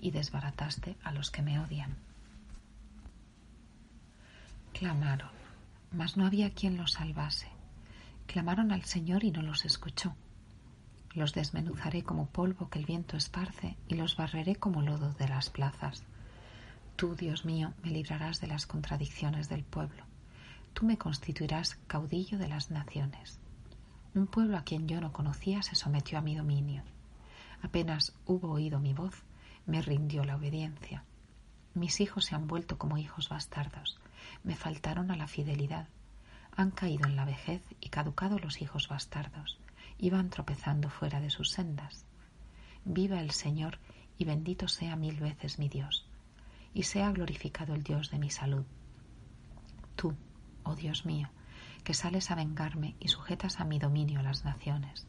y 0.00 0.10
desbarataste 0.10 0.96
a 1.04 1.12
los 1.12 1.30
que 1.30 1.42
me 1.42 1.60
odian. 1.60 1.96
Clamaron, 4.80 5.28
mas 5.92 6.16
no 6.16 6.24
había 6.24 6.54
quien 6.54 6.78
los 6.78 6.92
salvase. 6.92 7.48
Clamaron 8.26 8.72
al 8.72 8.84
Señor 8.84 9.24
y 9.24 9.30
no 9.30 9.42
los 9.42 9.66
escuchó. 9.66 10.16
Los 11.12 11.34
desmenuzaré 11.34 12.02
como 12.02 12.30
polvo 12.30 12.70
que 12.70 12.78
el 12.78 12.86
viento 12.86 13.18
esparce 13.18 13.76
y 13.88 13.96
los 13.96 14.16
barreré 14.16 14.56
como 14.56 14.80
lodo 14.80 15.12
de 15.12 15.28
las 15.28 15.50
plazas. 15.50 16.02
Tú, 16.96 17.14
Dios 17.14 17.44
mío, 17.44 17.74
me 17.82 17.90
librarás 17.90 18.40
de 18.40 18.46
las 18.46 18.66
contradicciones 18.66 19.50
del 19.50 19.64
pueblo. 19.64 20.02
Tú 20.72 20.86
me 20.86 20.96
constituirás 20.96 21.74
caudillo 21.86 22.38
de 22.38 22.48
las 22.48 22.70
naciones. 22.70 23.38
Un 24.14 24.28
pueblo 24.28 24.56
a 24.56 24.64
quien 24.64 24.88
yo 24.88 25.02
no 25.02 25.12
conocía 25.12 25.62
se 25.62 25.74
sometió 25.74 26.16
a 26.16 26.22
mi 26.22 26.36
dominio. 26.36 26.84
Apenas 27.60 28.14
hubo 28.24 28.52
oído 28.52 28.80
mi 28.80 28.94
voz, 28.94 29.24
me 29.66 29.82
rindió 29.82 30.24
la 30.24 30.36
obediencia. 30.36 31.04
Mis 31.74 32.00
hijos 32.00 32.24
se 32.24 32.34
han 32.34 32.46
vuelto 32.46 32.78
como 32.78 32.96
hijos 32.96 33.28
bastardos, 33.28 34.00
me 34.42 34.56
faltaron 34.56 35.10
a 35.10 35.16
la 35.16 35.26
fidelidad. 35.26 35.88
Han 36.56 36.70
caído 36.70 37.06
en 37.06 37.16
la 37.16 37.24
vejez 37.24 37.62
y 37.80 37.88
caducado 37.88 38.38
los 38.38 38.60
hijos 38.60 38.88
bastardos 38.88 39.60
iban 40.00 40.30
tropezando 40.30 40.88
fuera 40.88 41.20
de 41.20 41.30
sus 41.30 41.50
sendas. 41.50 42.06
Viva 42.84 43.20
el 43.20 43.30
Señor 43.32 43.78
y 44.16 44.24
bendito 44.24 44.66
sea 44.66 44.96
mil 44.96 45.16
veces 45.20 45.58
mi 45.58 45.68
Dios, 45.68 46.06
y 46.72 46.84
sea 46.84 47.10
glorificado 47.12 47.74
el 47.74 47.82
Dios 47.82 48.10
de 48.10 48.18
mi 48.18 48.30
salud. 48.30 48.64
Tú, 49.96 50.16
oh 50.62 50.74
Dios 50.74 51.04
mío, 51.04 51.28
que 51.84 51.94
sales 51.94 52.30
a 52.30 52.34
vengarme 52.34 52.96
y 52.98 53.08
sujetas 53.08 53.60
a 53.60 53.64
mi 53.64 53.78
dominio 53.78 54.22
las 54.22 54.44
naciones, 54.44 55.06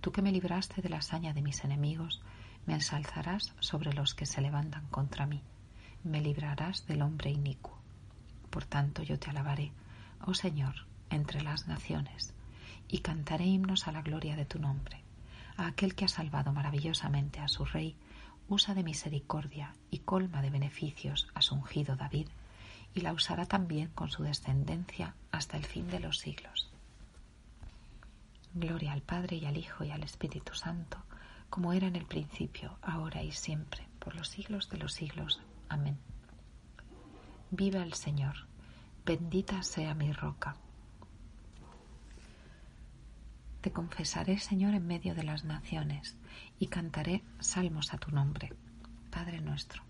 tú 0.00 0.12
que 0.12 0.22
me 0.22 0.32
libraste 0.32 0.82
de 0.82 0.88
la 0.88 0.98
hazaña 0.98 1.32
de 1.32 1.42
mis 1.42 1.64
enemigos, 1.64 2.22
me 2.66 2.74
ensalzarás 2.74 3.54
sobre 3.60 3.92
los 3.92 4.14
que 4.14 4.26
se 4.26 4.40
levantan 4.40 4.86
contra 4.88 5.26
mí, 5.26 5.42
me 6.04 6.20
librarás 6.20 6.86
del 6.86 7.02
hombre 7.02 7.30
inicuo. 7.30 7.77
Por 8.50 8.64
tanto 8.64 9.02
yo 9.02 9.18
te 9.18 9.30
alabaré, 9.30 9.72
oh 10.24 10.34
Señor, 10.34 10.86
entre 11.10 11.42
las 11.42 11.68
naciones 11.68 12.34
y 12.88 12.98
cantaré 12.98 13.44
himnos 13.44 13.86
a 13.86 13.92
la 13.92 14.02
gloria 14.02 14.36
de 14.36 14.46
tu 14.46 14.58
nombre. 14.58 15.02
A 15.56 15.66
aquel 15.66 15.94
que 15.94 16.04
ha 16.04 16.08
salvado 16.08 16.52
maravillosamente 16.52 17.40
a 17.40 17.48
su 17.48 17.64
rey, 17.64 17.96
usa 18.48 18.74
de 18.74 18.82
misericordia 18.82 19.74
y 19.90 19.98
colma 19.98 20.40
de 20.40 20.50
beneficios 20.50 21.28
a 21.34 21.42
su 21.42 21.54
ungido 21.54 21.96
David, 21.96 22.28
y 22.94 23.00
la 23.00 23.12
usará 23.12 23.44
también 23.44 23.88
con 23.88 24.10
su 24.10 24.22
descendencia 24.22 25.14
hasta 25.30 25.56
el 25.56 25.66
fin 25.66 25.88
de 25.90 26.00
los 26.00 26.18
siglos. 26.18 26.70
Gloria 28.54 28.92
al 28.92 29.02
Padre 29.02 29.36
y 29.36 29.44
al 29.44 29.58
Hijo 29.58 29.84
y 29.84 29.90
al 29.90 30.02
Espíritu 30.02 30.54
Santo, 30.54 30.98
como 31.50 31.72
era 31.74 31.86
en 31.86 31.96
el 31.96 32.06
principio, 32.06 32.78
ahora 32.80 33.22
y 33.22 33.32
siempre, 33.32 33.86
por 33.98 34.14
los 34.14 34.28
siglos 34.28 34.70
de 34.70 34.78
los 34.78 34.94
siglos. 34.94 35.40
Amén. 35.68 35.98
Viva 37.50 37.82
el 37.82 37.94
Señor, 37.94 38.46
bendita 39.04 39.62
sea 39.62 39.94
mi 39.94 40.12
roca 40.12 40.56
te 43.60 43.72
confesaré, 43.72 44.38
Señor, 44.38 44.74
en 44.74 44.86
medio 44.86 45.14
de 45.14 45.24
las 45.24 45.44
naciones, 45.44 46.16
y 46.58 46.68
cantaré 46.68 47.22
salmos 47.40 47.92
a 47.92 47.98
tu 47.98 48.10
nombre, 48.10 48.52
Padre 49.10 49.40
nuestro. 49.40 49.82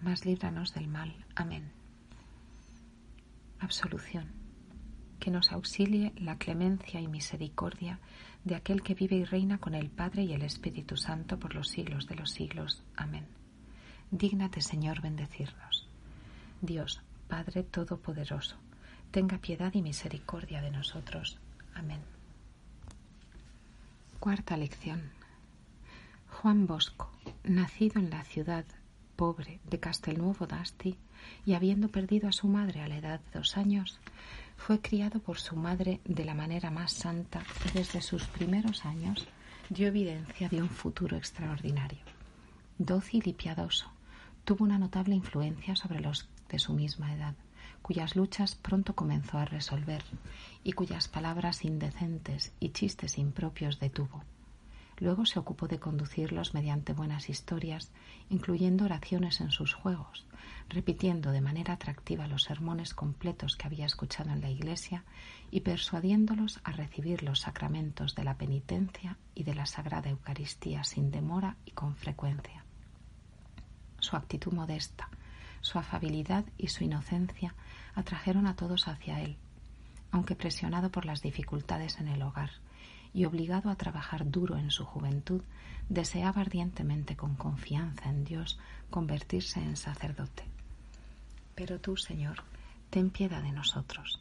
Más 0.00 0.26
líbranos 0.26 0.74
del 0.74 0.88
mal. 0.88 1.14
Amén. 1.36 1.72
Absolución. 3.60 4.41
Que 5.22 5.30
nos 5.30 5.52
auxilie 5.52 6.12
la 6.16 6.36
clemencia 6.36 7.00
y 7.00 7.06
misericordia 7.06 8.00
de 8.42 8.56
aquel 8.56 8.82
que 8.82 8.94
vive 8.94 9.14
y 9.14 9.24
reina 9.24 9.58
con 9.58 9.76
el 9.76 9.88
Padre 9.88 10.24
y 10.24 10.32
el 10.32 10.42
Espíritu 10.42 10.96
Santo 10.96 11.38
por 11.38 11.54
los 11.54 11.68
siglos 11.68 12.08
de 12.08 12.16
los 12.16 12.32
siglos. 12.32 12.82
Amén. 12.96 13.24
Dígnate, 14.10 14.60
Señor, 14.60 15.00
bendecirnos. 15.00 15.86
Dios, 16.60 17.02
Padre 17.28 17.62
Todopoderoso, 17.62 18.56
tenga 19.12 19.38
piedad 19.38 19.72
y 19.74 19.82
misericordia 19.82 20.60
de 20.60 20.72
nosotros. 20.72 21.38
Amén. 21.72 22.00
Cuarta 24.18 24.56
lección. 24.56 25.02
Juan 26.30 26.66
Bosco, 26.66 27.12
nacido 27.44 28.00
en 28.00 28.10
la 28.10 28.24
ciudad 28.24 28.64
pobre 29.14 29.60
de 29.70 29.78
Castelnuovo 29.78 30.48
d'Asti 30.48 30.96
y 31.46 31.54
habiendo 31.54 31.90
perdido 31.90 32.28
a 32.28 32.32
su 32.32 32.48
madre 32.48 32.80
a 32.80 32.88
la 32.88 32.96
edad 32.96 33.20
de 33.20 33.38
dos 33.38 33.56
años, 33.56 34.00
fue 34.66 34.80
criado 34.80 35.18
por 35.18 35.40
su 35.40 35.56
madre 35.56 36.00
de 36.04 36.24
la 36.24 36.34
manera 36.34 36.70
más 36.70 36.92
santa 36.92 37.42
y 37.66 37.76
desde 37.76 38.00
sus 38.00 38.26
primeros 38.28 38.84
años 38.84 39.26
dio 39.68 39.88
evidencia 39.88 40.48
de 40.48 40.62
un 40.62 40.68
futuro 40.68 41.16
extraordinario. 41.16 41.98
Dócil 42.78 43.26
y 43.26 43.32
piadoso, 43.32 43.90
tuvo 44.44 44.64
una 44.64 44.78
notable 44.78 45.16
influencia 45.16 45.74
sobre 45.74 45.98
los 45.98 46.28
de 46.48 46.60
su 46.60 46.74
misma 46.74 47.12
edad, 47.12 47.34
cuyas 47.82 48.14
luchas 48.14 48.54
pronto 48.54 48.94
comenzó 48.94 49.38
a 49.38 49.46
resolver 49.46 50.04
y 50.62 50.74
cuyas 50.74 51.08
palabras 51.08 51.64
indecentes 51.64 52.52
y 52.60 52.68
chistes 52.68 53.18
impropios 53.18 53.80
detuvo. 53.80 54.22
Luego 55.02 55.26
se 55.26 55.40
ocupó 55.40 55.66
de 55.66 55.80
conducirlos 55.80 56.54
mediante 56.54 56.92
buenas 56.92 57.28
historias, 57.28 57.90
incluyendo 58.30 58.84
oraciones 58.84 59.40
en 59.40 59.50
sus 59.50 59.74
juegos, 59.74 60.24
repitiendo 60.68 61.32
de 61.32 61.40
manera 61.40 61.72
atractiva 61.72 62.28
los 62.28 62.44
sermones 62.44 62.94
completos 62.94 63.56
que 63.56 63.66
había 63.66 63.84
escuchado 63.84 64.30
en 64.30 64.40
la 64.40 64.48
iglesia 64.48 65.02
y 65.50 65.62
persuadiéndolos 65.62 66.60
a 66.62 66.70
recibir 66.70 67.24
los 67.24 67.40
sacramentos 67.40 68.14
de 68.14 68.22
la 68.22 68.36
penitencia 68.36 69.18
y 69.34 69.42
de 69.42 69.56
la 69.56 69.66
Sagrada 69.66 70.08
Eucaristía 70.08 70.84
sin 70.84 71.10
demora 71.10 71.56
y 71.64 71.72
con 71.72 71.96
frecuencia. 71.96 72.64
Su 73.98 74.14
actitud 74.14 74.52
modesta, 74.52 75.08
su 75.62 75.80
afabilidad 75.80 76.44
y 76.58 76.68
su 76.68 76.84
inocencia 76.84 77.56
atrajeron 77.96 78.46
a 78.46 78.54
todos 78.54 78.86
hacia 78.86 79.20
él, 79.20 79.36
aunque 80.12 80.36
presionado 80.36 80.92
por 80.92 81.06
las 81.06 81.22
dificultades 81.22 81.98
en 81.98 82.06
el 82.06 82.22
hogar 82.22 82.50
y 83.14 83.24
obligado 83.24 83.70
a 83.70 83.76
trabajar 83.76 84.30
duro 84.30 84.56
en 84.56 84.70
su 84.70 84.84
juventud, 84.84 85.42
deseaba 85.88 86.40
ardientemente 86.40 87.16
con 87.16 87.34
confianza 87.34 88.08
en 88.08 88.24
Dios 88.24 88.58
convertirse 88.90 89.60
en 89.60 89.76
sacerdote. 89.76 90.44
Pero 91.54 91.80
tú, 91.80 91.96
Señor, 91.96 92.42
ten 92.90 93.10
piedad 93.10 93.42
de 93.42 93.52
nosotros. 93.52 94.20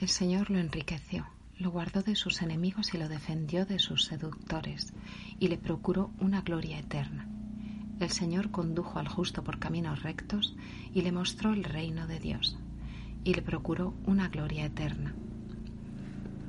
El 0.00 0.08
Señor 0.08 0.50
lo 0.50 0.58
enriqueció, 0.58 1.26
lo 1.58 1.70
guardó 1.70 2.02
de 2.02 2.16
sus 2.16 2.42
enemigos 2.42 2.94
y 2.94 2.98
lo 2.98 3.08
defendió 3.08 3.64
de 3.64 3.78
sus 3.78 4.04
seductores, 4.04 4.92
y 5.38 5.48
le 5.48 5.56
procuró 5.56 6.10
una 6.18 6.40
gloria 6.40 6.78
eterna. 6.78 7.28
El 8.00 8.10
Señor 8.10 8.50
condujo 8.50 8.98
al 8.98 9.06
justo 9.06 9.44
por 9.44 9.60
caminos 9.60 10.02
rectos 10.02 10.56
y 10.92 11.02
le 11.02 11.12
mostró 11.12 11.52
el 11.52 11.62
reino 11.62 12.08
de 12.08 12.18
Dios 12.18 12.58
y 13.22 13.34
le 13.34 13.42
procuró 13.42 13.94
una 14.04 14.28
gloria 14.28 14.66
eterna. 14.66 15.14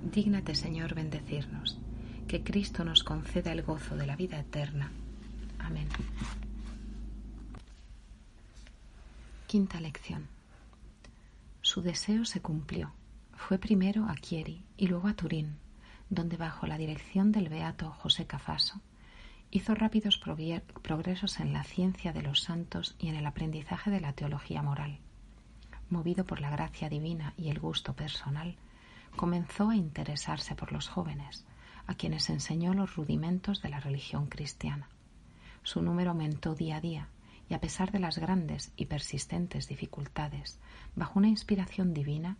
Dígnate, 0.06 0.54
Señor, 0.54 0.94
bendecirnos, 0.94 1.80
que 2.28 2.44
Cristo 2.44 2.86
nos 2.86 3.04
conceda 3.04 3.52
el 3.52 3.64
gozo 3.64 3.96
de 3.96 4.06
la 4.06 4.16
vida 4.16 4.40
eterna. 4.40 4.92
Amén. 5.60 5.88
Quinta 9.48 9.82
lección. 9.82 10.28
Su 11.62 11.82
deseo 11.82 12.24
se 12.26 12.42
cumplió. 12.42 12.94
Fue 13.34 13.58
primero 13.58 14.06
a 14.08 14.16
Chieri 14.16 14.64
y 14.78 14.88
luego 14.88 15.08
a 15.08 15.16
Turín, 15.16 15.58
donde 16.10 16.38
bajo 16.38 16.68
la 16.68 16.78
dirección 16.78 17.32
del 17.32 17.50
beato 17.50 17.90
José 17.90 18.28
Cafaso 18.28 18.82
hizo 19.52 19.74
rápidos 19.74 20.20
progresos 20.20 21.40
en 21.40 21.54
la 21.54 21.64
ciencia 21.64 22.14
de 22.14 22.22
los 22.22 22.42
santos 22.42 22.96
y 23.00 23.08
en 23.08 23.16
el 23.16 23.26
aprendizaje 23.26 23.90
de 23.90 24.02
la 24.02 24.14
teología 24.14 24.62
moral. 24.62 25.00
Movido 25.90 26.26
por 26.26 26.42
la 26.42 26.50
gracia 26.50 26.90
divina 26.90 27.34
y 27.38 27.50
el 27.50 27.60
gusto 27.60 27.94
personal, 27.94 28.58
comenzó 29.16 29.70
a 29.70 29.76
interesarse 29.76 30.56
por 30.56 30.72
los 30.72 30.90
jóvenes, 30.90 31.46
a 31.88 31.96
quienes 31.96 32.30
enseñó 32.30 32.74
los 32.74 32.96
rudimentos 32.96 33.62
de 33.62 33.70
la 33.70 33.80
religión 33.80 34.28
cristiana. 34.28 34.90
Su 35.64 35.82
número 35.82 36.12
aumentó 36.12 36.56
día 36.56 36.78
a 36.78 36.82
día 36.82 37.10
y 37.50 37.54
a 37.54 37.62
pesar 37.62 37.92
de 37.92 38.00
las 38.00 38.18
grandes 38.18 38.72
y 38.76 38.86
persistentes 38.86 39.68
dificultades, 39.68 40.60
bajo 40.96 41.20
una 41.20 41.28
inspiración 41.28 41.94
divina, 41.94 42.38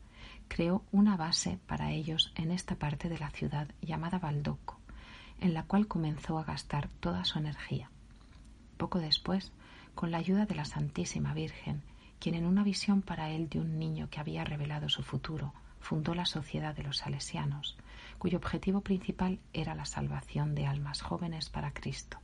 creó 0.48 0.84
una 0.92 1.16
base 1.18 1.60
para 1.68 1.92
ellos 1.92 2.32
en 2.36 2.52
esta 2.52 2.76
parte 2.76 3.10
de 3.10 3.20
la 3.20 3.30
ciudad 3.30 3.68
llamada 3.82 4.20
Baldoco, 4.20 4.80
en 5.40 5.54
la 5.54 5.64
cual 5.64 5.88
comenzó 5.88 6.40
a 6.40 6.44
gastar 6.44 6.90
toda 7.00 7.26
su 7.26 7.38
energía. 7.38 7.92
Poco 8.78 9.00
después, 9.00 9.52
con 9.94 10.12
la 10.12 10.18
ayuda 10.18 10.46
de 10.46 10.56
la 10.56 10.66
Santísima 10.66 11.34
Virgen, 11.34 11.84
quien 12.20 12.36
en 12.36 12.46
una 12.46 12.64
visión 12.64 13.02
para 13.02 13.30
él 13.30 13.50
de 13.50 13.60
un 13.60 13.78
niño 13.78 14.10
que 14.10 14.20
había 14.20 14.44
revelado 14.44 14.90
su 14.90 15.04
futuro, 15.04 15.54
fundó 15.86 16.16
la 16.16 16.26
Sociedad 16.26 16.76
de 16.76 16.82
los 16.82 16.98
Salesianos, 16.98 17.78
cuyo 18.18 18.40
objetivo 18.40 18.82
principal 18.82 19.38
era 19.54 19.76
la 19.76 19.86
salvación 19.86 20.56
de 20.56 20.66
almas 20.66 21.04
jóvenes 21.04 21.52
para 21.52 21.76
Cristo. 21.76 22.18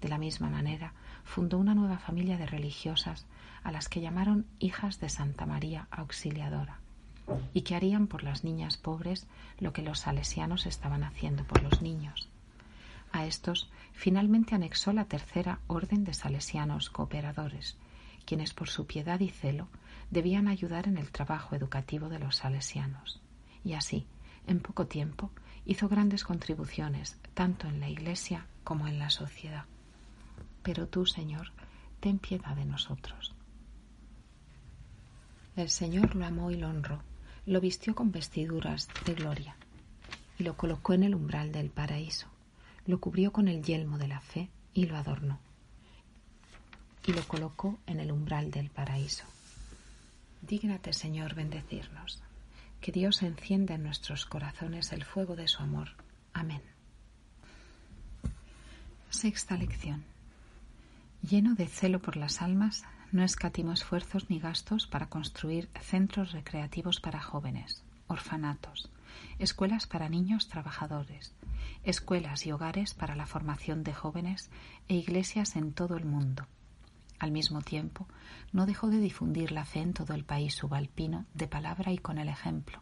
De 0.00 0.08
la 0.08 0.16
misma 0.16 0.48
manera, 0.48 0.94
fundó 1.22 1.58
una 1.58 1.74
nueva 1.74 1.98
familia 1.98 2.38
de 2.38 2.46
religiosas 2.46 3.26
a 3.62 3.72
las 3.72 3.90
que 3.90 4.00
llamaron 4.00 4.46
hijas 4.58 5.00
de 5.00 5.10
Santa 5.10 5.44
María 5.44 5.86
Auxiliadora, 5.90 6.80
y 7.52 7.60
que 7.60 7.74
harían 7.74 8.06
por 8.06 8.24
las 8.24 8.42
niñas 8.42 8.78
pobres 8.78 9.26
lo 9.60 9.74
que 9.74 9.82
los 9.82 9.98
salesianos 9.98 10.64
estaban 10.64 11.04
haciendo 11.04 11.44
por 11.44 11.62
los 11.62 11.82
niños. 11.82 12.30
A 13.12 13.26
estos 13.26 13.68
finalmente 13.92 14.54
anexó 14.54 14.94
la 14.94 15.04
tercera 15.04 15.58
orden 15.66 16.04
de 16.04 16.14
salesianos 16.14 16.88
cooperadores, 16.88 17.76
quienes 18.24 18.54
por 18.54 18.70
su 18.70 18.86
piedad 18.86 19.20
y 19.20 19.28
celo 19.28 19.68
debían 20.12 20.46
ayudar 20.46 20.86
en 20.86 20.96
el 20.96 21.10
trabajo 21.10 21.56
educativo 21.56 22.08
de 22.08 22.20
los 22.20 22.36
salesianos. 22.36 23.20
Y 23.64 23.72
así, 23.72 24.06
en 24.46 24.60
poco 24.60 24.86
tiempo, 24.86 25.30
hizo 25.66 25.88
grandes 25.88 26.22
contribuciones 26.22 27.18
tanto 27.34 27.66
en 27.66 27.80
la 27.80 27.88
Iglesia 27.88 28.46
como 28.62 28.86
en 28.86 29.00
la 29.00 29.10
sociedad. 29.10 29.64
Pero 30.62 30.86
tú, 30.86 31.06
Señor, 31.06 31.50
ten 31.98 32.20
piedad 32.20 32.54
de 32.54 32.64
nosotros. 32.64 33.34
El 35.56 35.68
Señor 35.68 36.14
lo 36.14 36.24
amó 36.24 36.52
y 36.52 36.56
lo 36.56 36.68
honró 36.68 37.02
lo 37.46 37.60
vistió 37.60 37.94
con 37.94 38.12
vestiduras 38.12 38.88
de 39.04 39.14
gloria 39.14 39.56
y 40.38 40.44
lo 40.44 40.56
colocó 40.56 40.94
en 40.94 41.02
el 41.02 41.14
umbral 41.14 41.50
del 41.50 41.70
paraíso, 41.70 42.28
lo 42.86 43.00
cubrió 43.00 43.32
con 43.32 43.48
el 43.48 43.62
yelmo 43.62 43.98
de 43.98 44.08
la 44.08 44.20
fe 44.20 44.48
y 44.74 44.86
lo 44.86 44.96
adornó, 44.96 45.40
y 47.06 47.12
lo 47.12 47.22
colocó 47.26 47.78
en 47.86 48.00
el 48.00 48.12
umbral 48.12 48.50
del 48.50 48.70
paraíso. 48.70 49.24
Dígnate, 50.42 50.92
Señor, 50.92 51.34
bendecirnos, 51.34 52.20
que 52.80 52.90
Dios 52.90 53.22
encienda 53.22 53.74
en 53.74 53.84
nuestros 53.84 54.26
corazones 54.26 54.92
el 54.92 55.04
fuego 55.04 55.36
de 55.36 55.46
su 55.46 55.62
amor. 55.62 55.90
Amén. 56.32 56.62
Sexta 59.08 59.56
lección. 59.56 60.04
Lleno 61.22 61.54
de 61.54 61.68
celo 61.68 62.02
por 62.02 62.16
las 62.16 62.42
almas, 62.42 62.82
no 63.12 63.22
escatimó 63.22 63.72
esfuerzos 63.72 64.30
ni 64.30 64.40
gastos 64.40 64.88
para 64.88 65.06
construir 65.08 65.68
centros 65.80 66.32
recreativos 66.32 66.98
para 66.98 67.20
jóvenes, 67.20 67.84
orfanatos, 68.08 68.90
escuelas 69.38 69.86
para 69.86 70.08
niños 70.08 70.48
trabajadores, 70.48 71.34
escuelas 71.84 72.46
y 72.46 72.52
hogares 72.52 72.94
para 72.94 73.14
la 73.14 73.26
formación 73.26 73.84
de 73.84 73.94
jóvenes 73.94 74.50
e 74.88 74.96
iglesias 74.96 75.54
en 75.54 75.72
todo 75.72 75.96
el 75.96 76.04
mundo. 76.04 76.48
Al 77.22 77.30
mismo 77.30 77.60
tiempo, 77.62 78.08
no 78.50 78.66
dejó 78.66 78.88
de 78.88 78.98
difundir 78.98 79.52
la 79.52 79.64
fe 79.64 79.78
en 79.78 79.92
todo 79.92 80.12
el 80.12 80.24
país 80.24 80.56
subalpino 80.56 81.24
de 81.34 81.46
palabra 81.46 81.92
y 81.92 81.98
con 81.98 82.18
el 82.18 82.28
ejemplo, 82.28 82.80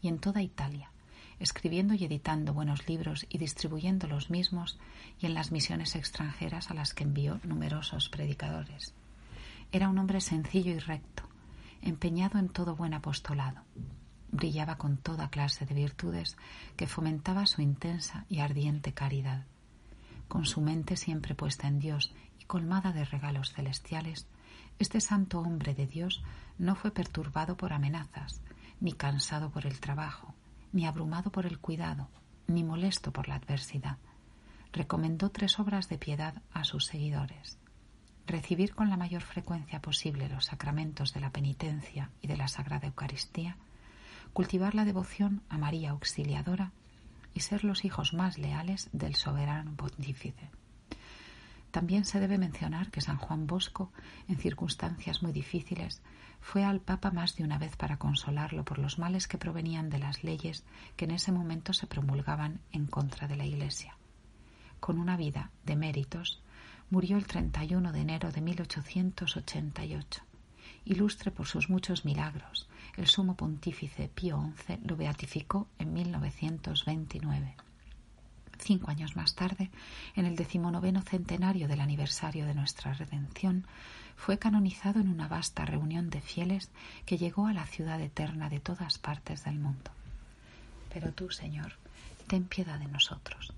y 0.00 0.08
en 0.08 0.18
toda 0.18 0.40
Italia, 0.40 0.90
escribiendo 1.38 1.92
y 1.92 2.02
editando 2.02 2.54
buenos 2.54 2.88
libros 2.88 3.26
y 3.28 3.36
distribuyendo 3.36 4.06
los 4.06 4.30
mismos, 4.30 4.78
y 5.20 5.26
en 5.26 5.34
las 5.34 5.52
misiones 5.52 5.94
extranjeras 5.94 6.70
a 6.70 6.74
las 6.74 6.94
que 6.94 7.04
envió 7.04 7.38
numerosos 7.44 8.08
predicadores. 8.08 8.94
Era 9.72 9.90
un 9.90 9.98
hombre 9.98 10.22
sencillo 10.22 10.72
y 10.72 10.78
recto, 10.78 11.24
empeñado 11.82 12.38
en 12.38 12.48
todo 12.48 12.74
buen 12.74 12.94
apostolado. 12.94 13.60
Brillaba 14.30 14.78
con 14.78 14.96
toda 14.96 15.28
clase 15.28 15.66
de 15.66 15.74
virtudes 15.74 16.38
que 16.76 16.86
fomentaba 16.86 17.44
su 17.44 17.60
intensa 17.60 18.24
y 18.30 18.38
ardiente 18.38 18.94
caridad. 18.94 19.44
Con 20.28 20.46
su 20.46 20.62
mente 20.62 20.96
siempre 20.96 21.34
puesta 21.34 21.68
en 21.68 21.78
Dios 21.78 22.10
colmada 22.52 22.92
de 22.92 23.06
regalos 23.06 23.54
celestiales, 23.54 24.26
este 24.78 25.00
santo 25.00 25.40
hombre 25.40 25.72
de 25.72 25.86
Dios 25.86 26.22
no 26.58 26.74
fue 26.74 26.90
perturbado 26.90 27.56
por 27.56 27.72
amenazas, 27.72 28.42
ni 28.78 28.92
cansado 28.92 29.48
por 29.48 29.64
el 29.64 29.80
trabajo, 29.80 30.34
ni 30.70 30.84
abrumado 30.84 31.32
por 31.32 31.46
el 31.46 31.58
cuidado, 31.60 32.10
ni 32.46 32.62
molesto 32.62 33.10
por 33.10 33.26
la 33.26 33.36
adversidad. 33.36 33.96
Recomendó 34.70 35.30
tres 35.30 35.58
obras 35.58 35.88
de 35.88 35.96
piedad 35.96 36.42
a 36.52 36.64
sus 36.64 36.84
seguidores 36.84 37.56
recibir 38.26 38.74
con 38.74 38.90
la 38.90 38.98
mayor 38.98 39.22
frecuencia 39.22 39.80
posible 39.80 40.28
los 40.28 40.44
sacramentos 40.44 41.14
de 41.14 41.20
la 41.20 41.30
penitencia 41.30 42.10
y 42.20 42.28
de 42.28 42.36
la 42.36 42.48
Sagrada 42.48 42.86
Eucaristía, 42.86 43.56
cultivar 44.34 44.74
la 44.74 44.84
devoción 44.84 45.40
a 45.48 45.56
María 45.56 45.92
Auxiliadora 45.92 46.70
y 47.32 47.40
ser 47.40 47.64
los 47.64 47.86
hijos 47.86 48.12
más 48.12 48.36
leales 48.36 48.90
del 48.92 49.14
soberano 49.14 49.74
pontífice. 49.74 50.50
También 51.72 52.04
se 52.04 52.20
debe 52.20 52.36
mencionar 52.36 52.90
que 52.90 53.00
San 53.00 53.16
Juan 53.16 53.46
Bosco, 53.46 53.90
en 54.28 54.36
circunstancias 54.36 55.22
muy 55.22 55.32
difíciles, 55.32 56.02
fue 56.42 56.64
al 56.64 56.80
Papa 56.80 57.10
más 57.10 57.34
de 57.34 57.44
una 57.44 57.56
vez 57.56 57.76
para 57.76 57.96
consolarlo 57.96 58.62
por 58.62 58.78
los 58.78 58.98
males 58.98 59.26
que 59.26 59.38
provenían 59.38 59.88
de 59.88 59.98
las 59.98 60.22
leyes 60.22 60.64
que 60.96 61.06
en 61.06 61.12
ese 61.12 61.32
momento 61.32 61.72
se 61.72 61.86
promulgaban 61.86 62.60
en 62.72 62.86
contra 62.86 63.26
de 63.26 63.36
la 63.36 63.46
Iglesia. 63.46 63.96
Con 64.80 64.98
una 64.98 65.16
vida 65.16 65.50
de 65.64 65.76
méritos, 65.76 66.42
murió 66.90 67.16
el 67.16 67.26
31 67.26 67.90
de 67.90 68.00
enero 68.00 68.30
de 68.30 68.42
1888. 68.42 70.22
Ilustre 70.84 71.30
por 71.30 71.46
sus 71.46 71.70
muchos 71.70 72.04
milagros, 72.04 72.68
el 72.98 73.06
sumo 73.06 73.34
pontífice 73.34 74.10
Pío 74.14 74.52
XI 74.66 74.78
lo 74.84 74.96
beatificó 74.96 75.68
en 75.78 75.94
1929. 75.94 77.56
Cinco 78.58 78.90
años 78.90 79.16
más 79.16 79.34
tarde, 79.34 79.70
en 80.14 80.26
el 80.26 80.36
decimonoveno 80.36 81.02
centenario 81.02 81.68
del 81.68 81.80
aniversario 81.80 82.46
de 82.46 82.54
nuestra 82.54 82.92
redención, 82.94 83.66
fue 84.16 84.38
canonizado 84.38 85.00
en 85.00 85.08
una 85.08 85.28
vasta 85.28 85.64
reunión 85.64 86.10
de 86.10 86.20
fieles 86.20 86.70
que 87.06 87.18
llegó 87.18 87.46
a 87.46 87.52
la 87.52 87.66
ciudad 87.66 88.00
eterna 88.00 88.48
de 88.48 88.60
todas 88.60 88.98
partes 88.98 89.44
del 89.44 89.58
mundo. 89.58 89.90
Pero 90.92 91.12
tú, 91.12 91.30
Señor, 91.30 91.72
ten 92.28 92.44
piedad 92.44 92.78
de 92.78 92.86
nosotros. 92.86 93.52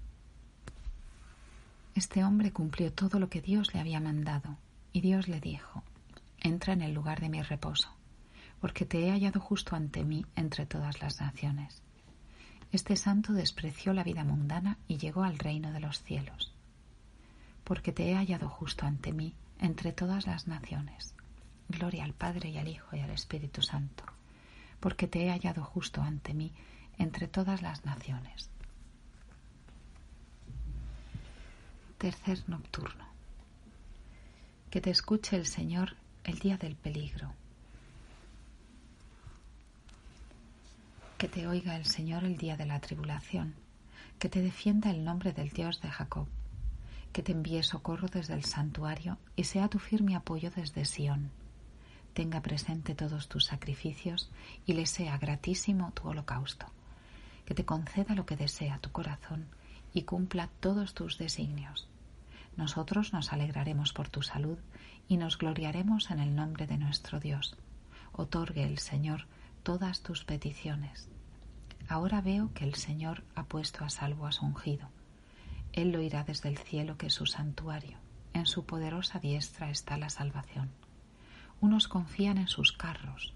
Este 1.94 2.24
hombre 2.24 2.50
cumplió 2.50 2.92
todo 2.92 3.18
lo 3.18 3.28
que 3.28 3.40
Dios 3.40 3.74
le 3.74 3.80
había 3.80 4.00
mandado, 4.00 4.56
y 4.92 5.00
Dios 5.00 5.28
le 5.28 5.40
dijo, 5.40 5.82
entra 6.40 6.72
en 6.72 6.82
el 6.82 6.94
lugar 6.94 7.20
de 7.20 7.28
mi 7.28 7.42
reposo, 7.42 7.88
porque 8.60 8.84
te 8.84 9.06
he 9.06 9.10
hallado 9.10 9.40
justo 9.40 9.76
ante 9.76 10.04
mí 10.04 10.24
entre 10.34 10.66
todas 10.66 11.00
las 11.00 11.20
naciones. 11.20 11.82
Este 12.74 12.96
santo 12.96 13.32
despreció 13.34 13.92
la 13.92 14.02
vida 14.02 14.24
mundana 14.24 14.78
y 14.88 14.98
llegó 14.98 15.22
al 15.22 15.38
reino 15.38 15.70
de 15.70 15.78
los 15.78 16.02
cielos, 16.02 16.52
porque 17.62 17.92
te 17.92 18.10
he 18.10 18.16
hallado 18.16 18.48
justo 18.48 18.84
ante 18.84 19.12
mí 19.12 19.32
entre 19.60 19.92
todas 19.92 20.26
las 20.26 20.48
naciones. 20.48 21.14
Gloria 21.68 22.02
al 22.02 22.14
Padre 22.14 22.48
y 22.48 22.58
al 22.58 22.66
Hijo 22.66 22.96
y 22.96 22.98
al 22.98 23.10
Espíritu 23.10 23.62
Santo, 23.62 24.02
porque 24.80 25.06
te 25.06 25.22
he 25.22 25.30
hallado 25.30 25.62
justo 25.62 26.02
ante 26.02 26.34
mí 26.34 26.50
entre 26.98 27.28
todas 27.28 27.62
las 27.62 27.84
naciones. 27.84 28.50
Tercer 31.98 32.42
nocturno. 32.48 33.04
Que 34.70 34.80
te 34.80 34.90
escuche 34.90 35.36
el 35.36 35.46
Señor 35.46 35.94
el 36.24 36.40
día 36.40 36.56
del 36.56 36.74
peligro. 36.74 37.34
Que 41.18 41.28
te 41.28 41.46
oiga 41.46 41.76
el 41.76 41.86
Señor 41.86 42.24
el 42.24 42.36
día 42.36 42.56
de 42.56 42.66
la 42.66 42.80
tribulación. 42.80 43.54
Que 44.18 44.28
te 44.28 44.42
defienda 44.42 44.90
el 44.90 45.04
nombre 45.04 45.32
del 45.32 45.50
Dios 45.50 45.80
de 45.80 45.88
Jacob. 45.90 46.26
que 47.14 47.22
te 47.22 47.30
envíe 47.30 47.62
socorro 47.62 48.08
desde 48.08 48.34
el 48.34 48.44
santuario 48.44 49.18
y 49.36 49.44
sea 49.44 49.68
tu 49.68 49.78
firme 49.78 50.16
apoyo 50.16 50.50
desde 50.50 50.84
Sión. 50.84 51.30
Tenga 52.12 52.42
presente 52.42 52.96
todos 52.96 53.28
tus 53.28 53.44
sacrificios 53.44 54.30
y 54.66 54.72
le 54.72 54.84
sea 54.86 55.16
gratísimo 55.16 55.92
tu 55.92 56.08
holocausto. 56.08 56.66
Que 57.46 57.54
te 57.54 57.64
conceda 57.64 58.16
lo 58.16 58.26
que 58.26 58.36
desea 58.36 58.78
tu 58.78 58.90
corazón 58.90 59.46
y 59.92 60.02
cumpla 60.02 60.48
todos 60.58 60.92
tus 60.94 61.16
designios. 61.16 61.88
Nosotros 62.56 63.12
nos 63.12 63.32
alegraremos 63.32 63.92
por 63.92 64.08
tu 64.08 64.22
salud 64.22 64.58
y 65.08 65.16
nos 65.16 65.38
gloriaremos 65.38 66.10
en 66.10 66.18
el 66.18 66.34
nombre 66.34 66.66
de 66.66 66.78
nuestro 66.78 67.20
Dios. 67.20 67.56
Otorgue 68.12 68.64
el 68.64 68.80
Señor 68.80 69.28
todas 69.64 70.02
tus 70.02 70.24
peticiones. 70.24 71.08
Ahora 71.88 72.20
veo 72.20 72.52
que 72.54 72.64
el 72.64 72.76
Señor 72.76 73.24
ha 73.34 73.44
puesto 73.44 73.84
a 73.84 73.90
salvo 73.90 74.26
a 74.26 74.32
su 74.32 74.46
ungido 74.46 74.88
él 75.74 75.90
lo 75.90 76.00
irá 76.00 76.22
desde 76.22 76.48
el 76.48 76.58
cielo 76.58 76.96
que 76.96 77.06
es 77.06 77.14
su 77.14 77.26
santuario. 77.26 77.98
En 78.32 78.46
su 78.46 78.64
poderosa 78.64 79.18
diestra 79.18 79.70
está 79.70 79.96
la 79.96 80.08
salvación. 80.08 80.70
Unos 81.60 81.88
confían 81.88 82.38
en 82.38 82.46
sus 82.46 82.72
carros, 82.72 83.34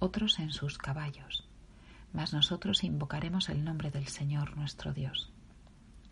otros 0.00 0.40
en 0.40 0.50
sus 0.50 0.76
caballos, 0.76 1.46
mas 2.12 2.32
nosotros 2.32 2.82
invocaremos 2.82 3.48
el 3.48 3.64
nombre 3.64 3.90
del 3.90 4.08
Señor 4.08 4.56
nuestro 4.56 4.92
Dios. 4.92 5.30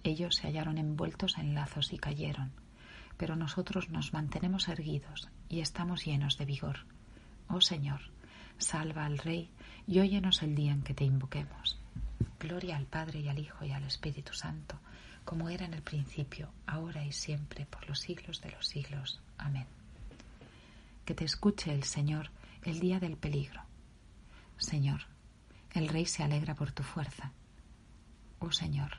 Ellos 0.05 0.37
se 0.37 0.47
hallaron 0.47 0.79
envueltos 0.79 1.37
en 1.37 1.55
lazos 1.55 1.93
y 1.93 1.99
cayeron, 1.99 2.53
pero 3.17 3.35
nosotros 3.35 3.91
nos 3.91 4.13
mantenemos 4.13 4.69
erguidos 4.69 5.29
y 5.49 5.61
estamos 5.61 6.05
llenos 6.05 6.39
de 6.39 6.45
vigor. 6.45 6.87
Oh 7.49 7.61
Señor, 7.61 8.03
salva 8.59 9.05
al 9.07 9.19
Rey 9.19 9.51
y 9.87 10.01
óyenos 10.01 10.43
el 10.43 10.55
día 10.55 10.73
en 10.73 10.83
que 10.83 10.95
te 10.95 11.05
invoquemos. 11.05 11.79
Gloria 12.39 12.77
al 12.77 12.87
Padre 12.87 13.21
y 13.21 13.29
al 13.29 13.39
Hijo 13.39 13.65
y 13.65 13.73
al 13.73 13.85
Espíritu 13.85 14.33
Santo 14.33 14.79
como 15.27 15.49
era 15.49 15.67
en 15.67 15.75
el 15.75 15.83
principio, 15.83 16.53
ahora 16.67 17.05
y 17.05 17.11
siempre, 17.11 17.67
por 17.67 17.87
los 17.89 17.99
siglos 17.99 18.41
de 18.41 18.53
los 18.53 18.65
siglos. 18.69 19.21
Amén. 19.37 19.67
Que 21.05 21.15
te 21.15 21.25
escuche 21.25 21.75
el 21.75 21.83
Señor 21.83 22.31
el 22.63 22.79
día 22.79 23.01
del 23.01 23.17
peligro. 23.17 23.61
Señor, 24.57 25.01
el 25.73 25.89
Rey 25.89 26.07
se 26.07 26.23
alegra 26.23 26.55
por 26.55 26.71
tu 26.71 26.85
fuerza. 26.85 27.33
Oh 28.39 28.53
Señor, 28.53 28.99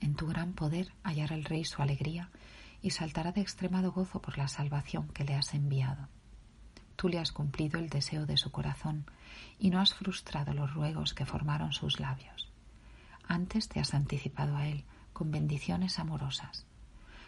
en 0.00 0.14
tu 0.14 0.26
gran 0.26 0.52
poder 0.52 0.92
hallará 1.02 1.34
el 1.34 1.46
Rey 1.46 1.64
su 1.64 1.80
alegría 1.80 2.30
y 2.82 2.90
saltará 2.90 3.32
de 3.32 3.40
extremado 3.40 3.92
gozo 3.92 4.20
por 4.20 4.36
la 4.36 4.48
salvación 4.48 5.08
que 5.08 5.24
le 5.24 5.34
has 5.34 5.54
enviado. 5.54 6.08
Tú 7.00 7.08
le 7.08 7.18
has 7.18 7.32
cumplido 7.32 7.80
el 7.80 7.88
deseo 7.88 8.26
de 8.26 8.36
su 8.36 8.52
corazón 8.52 9.06
y 9.58 9.70
no 9.70 9.80
has 9.80 9.94
frustrado 9.94 10.52
los 10.52 10.74
ruegos 10.74 11.14
que 11.14 11.24
formaron 11.24 11.72
sus 11.72 11.98
labios. 11.98 12.52
Antes 13.26 13.70
te 13.70 13.80
has 13.80 13.94
anticipado 13.94 14.54
a 14.54 14.68
él 14.68 14.84
con 15.14 15.30
bendiciones 15.30 15.98
amorosas. 15.98 16.66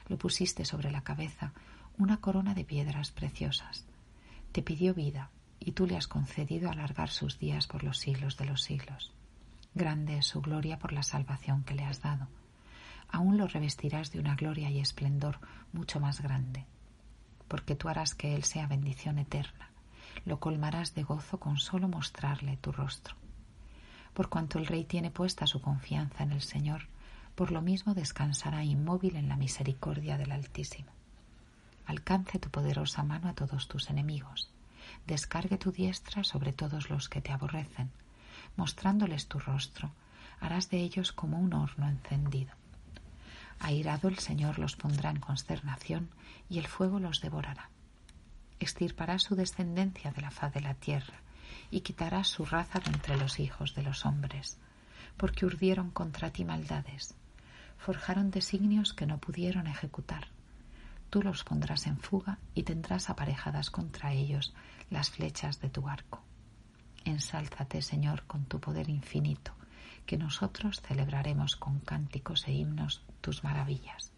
Le 0.09 0.19
pusiste 0.19 0.67
sobre 0.67 0.91
la 0.91 1.05
cabeza 1.05 1.55
una 1.97 2.19
corona 2.19 2.53
de 2.53 2.67
piedras 2.67 3.13
preciosas. 3.13 3.87
Te 4.53 4.61
pidió 4.61 4.93
vida 4.93 5.31
y 5.59 5.73
tú 5.73 5.87
le 5.87 5.97
has 5.97 6.07
concedido 6.07 6.71
alargar 6.71 7.09
sus 7.09 7.39
días 7.39 7.67
por 7.67 7.83
los 7.83 7.97
siglos 7.97 8.37
de 8.37 8.45
los 8.45 8.61
siglos. 8.61 9.11
Grande 9.75 10.19
es 10.19 10.27
su 10.27 10.43
gloria 10.43 10.79
por 10.79 10.93
la 10.93 11.03
salvación 11.03 11.65
que 11.65 11.75
le 11.75 11.85
has 11.85 12.03
dado. 12.03 12.29
Aún 13.09 13.39
lo 13.39 13.47
revestirás 13.47 14.13
de 14.13 14.21
una 14.21 14.35
gloria 14.35 14.69
y 14.69 14.81
esplendor 14.81 15.39
mucho 15.73 15.99
más 15.99 16.21
grande, 16.21 16.67
porque 17.53 17.77
tú 17.77 17.91
harás 17.91 18.15
que 18.15 18.35
él 18.35 18.45
sea 18.45 18.67
bendición 18.67 19.19
eterna. 19.19 19.69
Lo 20.25 20.41
colmarás 20.41 20.95
de 20.95 21.03
gozo 21.03 21.39
con 21.39 21.59
solo 21.59 21.89
mostrarle 21.89 22.57
tu 22.57 22.73
rostro 22.73 23.15
por 24.15 24.29
cuanto 24.29 24.59
el 24.59 24.67
Rey 24.67 24.85
tiene 24.85 25.11
puesta 25.11 25.47
su 25.47 25.61
confianza 25.61 26.23
en 26.23 26.33
el 26.33 26.43
Señor, 26.43 26.83
por 27.35 27.51
lo 27.51 27.63
mismo 27.63 27.95
descansará 27.95 28.63
inmóvil 28.65 29.17
en 29.17 29.29
la 29.29 29.37
misericordia 29.37 30.19
del 30.19 30.33
Altísimo. 30.33 30.91
Alcance 31.87 32.39
tu 32.39 32.51
poderosa 32.51 33.03
mano 33.03 33.29
a 33.29 33.35
todos 33.35 33.69
tus 33.69 33.91
enemigos, 33.91 34.51
descargue 35.07 35.59
tu 35.59 35.73
diestra 35.73 36.25
sobre 36.25 36.53
todos 36.53 36.91
los 36.91 37.09
que 37.09 37.21
te 37.21 37.33
aborrecen, 37.33 37.91
mostrándoles 38.57 39.29
tu 39.29 39.39
rostro, 39.39 39.91
harás 40.41 40.69
de 40.69 40.79
ellos 40.79 41.13
como 41.13 41.39
un 41.39 41.55
horno 41.55 41.89
encendido. 41.89 42.53
Airado 43.65 44.09
el 44.09 44.19
Señor 44.19 44.59
los 44.59 44.75
pondrá 44.75 45.11
en 45.11 45.21
consternación 45.21 46.11
y 46.51 46.59
el 46.59 46.67
fuego 46.67 46.99
los 46.99 47.21
devorará. 47.21 47.71
Extirpará 48.59 49.21
su 49.21 49.37
descendencia 49.37 50.11
de 50.11 50.21
la 50.21 50.33
faz 50.33 50.53
de 50.53 50.61
la 50.61 50.75
tierra 50.75 51.15
y 51.71 51.83
quitarás 51.83 52.27
su 52.27 52.45
raza 52.45 52.81
de 52.81 52.91
entre 52.91 53.17
los 53.17 53.39
hijos 53.39 53.77
de 53.77 53.85
los 53.85 54.05
hombres, 54.05 54.59
porque 55.17 55.47
urdieron 55.47 55.93
contra 55.93 56.31
ti 56.31 56.45
maldades, 56.45 57.15
forjaron 57.79 58.33
designios 58.33 58.95
que 58.95 59.07
no 59.07 59.19
pudieron 59.19 59.69
ejecutar. 59.69 60.27
Tú 61.09 61.23
los 61.23 61.45
pondrás 61.45 61.87
en 61.87 61.99
fuga 61.99 62.39
y 62.57 62.65
tendrás 62.65 63.11
aparejadas 63.11 63.71
contra 63.71 64.13
ellos 64.13 64.55
las 64.91 65.11
flechas 65.11 65.61
de 65.61 65.71
tu 65.71 65.89
arco. 65.89 66.21
Ensálzate, 67.05 67.81
Señor, 67.81 68.25
con 68.27 68.45
tu 68.45 68.59
poder 68.59 68.89
infinito, 68.89 69.53
que 70.05 70.19
nosotros 70.19 70.81
celebraremos 70.81 71.55
con 71.55 71.79
cánticos 71.79 72.49
e 72.49 72.53
himnos 72.53 73.05
tus 73.23 73.43
maravillas. 73.43 74.13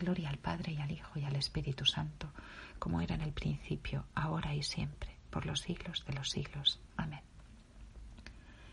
Gloria 0.00 0.30
al 0.30 0.38
Padre 0.38 0.72
y 0.72 0.80
al 0.80 0.90
Hijo 0.90 1.18
y 1.18 1.24
al 1.24 1.36
Espíritu 1.36 1.84
Santo, 1.84 2.32
como 2.80 3.00
era 3.00 3.14
en 3.14 3.20
el 3.20 3.32
principio, 3.32 4.06
ahora 4.14 4.54
y 4.54 4.64
siempre 4.64 5.20
por 5.30 5.46
los 5.46 5.60
siglos 5.60 6.04
de 6.06 6.12
los 6.12 6.28
siglos. 6.28 6.80
Amén. 6.96 7.20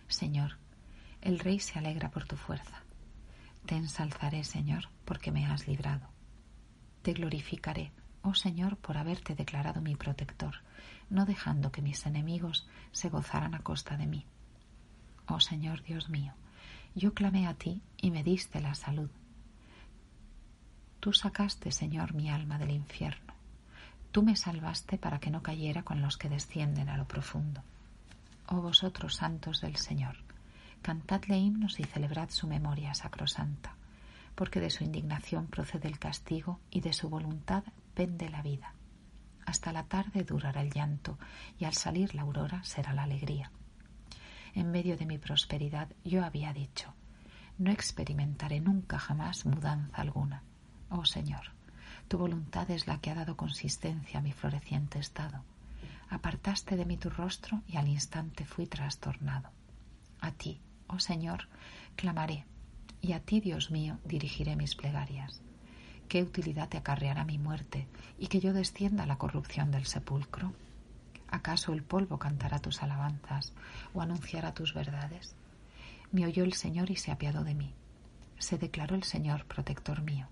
Señor, 0.08 0.58
el 1.22 1.40
Rey 1.40 1.60
se 1.60 1.80
alegra 1.80 2.10
por 2.10 2.26
tu 2.26 2.36
fuerza. 2.36 2.82
Te 3.66 3.76
ensalzaré, 3.76 4.44
Señor, 4.44 4.90
porque 5.06 5.32
me 5.32 5.46
has 5.46 5.68
librado. 5.68 6.08
Te 7.02 7.14
glorificaré, 7.14 7.92
oh 8.22 8.34
Señor, 8.34 8.78
por 8.78 8.98
haberte 8.98 9.36
declarado 9.36 9.82
mi 9.82 9.96
protector, 9.96 10.56
no 11.10 11.26
dejando 11.26 11.72
que 11.72 11.82
mis 11.82 12.06
enemigos 12.06 12.68
se 12.92 13.10
gozaran 13.10 13.54
a 13.54 13.60
costa 13.60 13.98
de 13.98 14.08
mí. 14.08 14.26
Oh 15.28 15.40
Señor 15.40 15.84
Dios 15.84 16.10
mío, 16.10 16.34
yo 16.96 17.14
clamé 17.14 17.48
a 17.48 17.54
ti 17.54 17.82
y 17.98 18.12
me 18.12 18.24
diste 18.24 18.60
la 18.62 18.76
salud. 18.76 19.10
Tú 21.08 21.14
sacaste, 21.14 21.72
Señor, 21.72 22.14
mi 22.14 22.30
alma 22.30 22.58
del 22.58 22.72
infierno. 22.72 23.34
Tú 24.12 24.24
me 24.24 24.36
salvaste 24.36 24.98
para 24.98 25.22
que 25.22 25.32
no 25.32 25.42
cayera 25.42 25.84
con 25.84 26.02
los 26.02 26.18
que 26.18 26.28
descienden 26.28 26.90
a 26.90 26.98
lo 26.98 27.08
profundo. 27.08 27.64
Oh 28.48 28.60
vosotros 28.60 29.16
santos 29.16 29.62
del 29.62 29.78
Señor, 29.78 30.18
cantadle 30.82 31.38
himnos 31.38 31.80
y 31.80 31.86
celebrad 31.86 32.30
su 32.30 32.46
memoria 32.46 32.94
sacrosanta, 32.94 33.74
porque 34.36 34.60
de 34.60 34.70
su 34.70 34.84
indignación 34.84 35.48
procede 35.48 35.88
el 35.88 35.98
castigo 35.98 36.60
y 36.72 36.82
de 36.82 36.92
su 36.92 37.08
voluntad 37.08 37.64
pende 37.94 38.28
la 38.28 38.42
vida. 38.42 38.74
Hasta 39.46 39.72
la 39.72 39.84
tarde 39.84 40.26
durará 40.26 40.60
el 40.60 40.74
llanto 40.74 41.18
y 41.58 41.64
al 41.64 41.74
salir 41.74 42.16
la 42.16 42.24
aurora 42.24 42.66
será 42.66 42.92
la 42.92 43.04
alegría. 43.04 43.50
En 44.54 44.72
medio 44.72 44.98
de 44.98 45.06
mi 45.06 45.18
prosperidad 45.18 45.88
yo 46.04 46.26
había 46.26 46.52
dicho, 46.52 46.94
no 47.60 47.72
experimentaré 47.72 48.60
nunca 48.60 49.00
jamás 49.00 49.46
mudanza 49.46 50.02
alguna. 50.02 50.44
Oh 50.90 51.06
Señor, 51.06 51.52
tu 52.08 52.18
voluntad 52.18 52.72
es 52.72 52.88
la 52.88 53.00
que 53.00 53.12
ha 53.12 53.16
dado 53.16 53.36
consistencia 53.36 54.20
a 54.20 54.22
mi 54.22 54.32
floreciente 54.32 55.00
estado. 55.00 55.44
Apartaste 56.10 56.78
de 56.78 56.86
mí 56.86 56.98
tu 56.98 57.10
rostro 57.10 57.62
y 57.68 57.76
al 57.78 57.88
instante 57.88 58.46
fui 58.46 58.66
trastornado. 58.66 59.50
A 60.22 60.32
ti, 60.32 60.62
oh 60.88 61.00
Señor, 61.00 61.50
clamaré, 61.96 62.46
y 63.02 63.12
a 63.12 63.20
ti, 63.20 63.42
Dios 63.42 63.72
mío, 63.72 64.00
dirigiré 64.06 64.56
mis 64.56 64.76
plegarias. 64.76 65.42
¿Qué 66.08 66.24
utilidad 66.24 66.70
te 66.70 66.78
acarreará 66.78 67.26
mi 67.26 67.38
muerte 67.38 67.88
y 68.18 68.28
que 68.28 68.40
yo 68.40 68.54
descienda 68.54 69.04
a 69.04 69.08
la 69.08 69.18
corrupción 69.18 69.72
del 69.72 69.86
sepulcro? 69.86 70.54
¿Acaso 71.28 71.74
el 71.74 71.84
polvo 71.84 72.18
cantará 72.18 72.60
tus 72.60 72.82
alabanzas 72.82 73.54
o 73.94 74.02
anunciará 74.02 74.54
tus 74.54 74.74
verdades? 74.74 75.36
Me 76.14 76.26
oyó 76.26 76.46
el 76.46 76.54
Señor 76.54 76.90
y 76.90 76.96
se 76.96 77.12
apiadó 77.12 77.44
de 77.44 77.54
mí. 77.54 77.74
Se 78.40 78.58
declaró 78.58 78.96
el 78.96 79.04
Señor 79.04 79.46
protector 79.46 80.02
mío. 80.02 80.30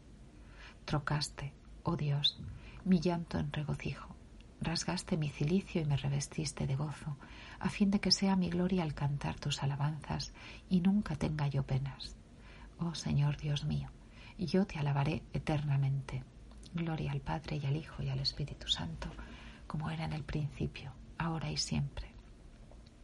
Trocaste, 0.86 1.52
oh 1.82 1.96
Dios, 1.96 2.40
mi 2.84 3.00
llanto 3.00 3.40
en 3.40 3.52
regocijo. 3.52 4.16
Rasgaste 4.62 5.18
mi 5.18 5.30
cilicio 5.30 5.82
y 5.82 5.86
me 5.86 5.98
revestiste 5.98 6.68
de 6.68 6.76
gozo, 6.76 7.18
a 7.60 7.70
fin 7.70 7.90
de 7.90 8.00
que 8.00 8.12
sea 8.12 8.36
mi 8.36 8.50
gloria 8.50 8.84
al 8.84 8.94
cantar 8.94 9.40
tus 9.40 9.64
alabanzas 9.64 10.32
y 10.70 10.82
nunca 10.82 11.16
tenga 11.16 11.48
yo 11.48 11.64
penas. 11.64 12.16
Oh 12.80 12.94
Señor 12.94 13.38
Dios 13.38 13.66
mío, 13.66 13.90
yo 14.38 14.66
te 14.66 14.78
alabaré 14.78 15.24
eternamente. 15.34 16.24
Gloria 16.74 17.12
al 17.12 17.22
Padre 17.22 17.58
y 17.58 17.66
al 17.66 17.78
Hijo 17.78 18.04
y 18.04 18.10
al 18.10 18.20
Espíritu 18.20 18.68
Santo, 18.68 19.10
como 19.66 19.90
era 19.90 20.06
en 20.06 20.14
el 20.14 20.24
principio, 20.24 20.92
ahora 21.18 21.50
y 21.50 21.58
siempre, 21.58 22.12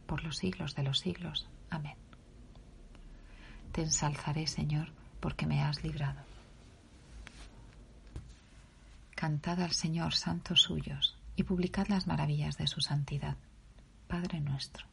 por 0.06 0.22
los 0.22 0.36
siglos 0.36 0.74
de 0.76 0.84
los 0.84 1.00
siglos. 1.00 1.48
Amén. 1.70 1.96
Te 3.72 3.82
ensalzaré, 3.82 4.46
Señor, 4.46 4.92
porque 5.20 5.46
me 5.46 5.62
has 5.62 5.82
librado. 5.82 6.31
Cantad 9.22 9.60
al 9.60 9.70
Señor 9.70 10.14
santos 10.14 10.62
suyos 10.62 11.16
y 11.36 11.44
publicad 11.44 11.86
las 11.86 12.08
maravillas 12.08 12.58
de 12.58 12.66
su 12.66 12.80
santidad. 12.80 13.36
Padre 14.08 14.40
nuestro. 14.40 14.84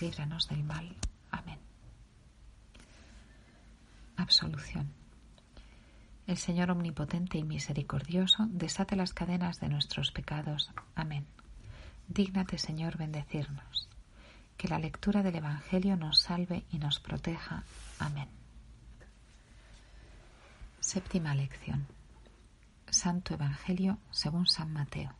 líbranos 0.00 0.48
del 0.48 0.64
mal. 0.64 0.96
Amén. 1.30 1.60
Absolución. 4.16 4.99
El 6.26 6.36
Señor 6.36 6.70
omnipotente 6.70 7.38
y 7.38 7.44
misericordioso 7.44 8.46
desate 8.50 8.96
las 8.96 9.12
cadenas 9.12 9.60
de 9.60 9.68
nuestros 9.68 10.12
pecados. 10.12 10.70
Amén. 10.94 11.26
Dígnate, 12.08 12.58
Señor, 12.58 12.96
bendecirnos. 12.98 13.88
Que 14.56 14.68
la 14.68 14.78
lectura 14.78 15.22
del 15.22 15.36
Evangelio 15.36 15.96
nos 15.96 16.20
salve 16.20 16.64
y 16.70 16.78
nos 16.78 17.00
proteja. 17.00 17.64
Amén. 17.98 18.28
Séptima 20.80 21.34
lección. 21.34 21.86
Santo 22.88 23.34
Evangelio 23.34 23.98
según 24.10 24.46
San 24.46 24.72
Mateo. 24.72 25.14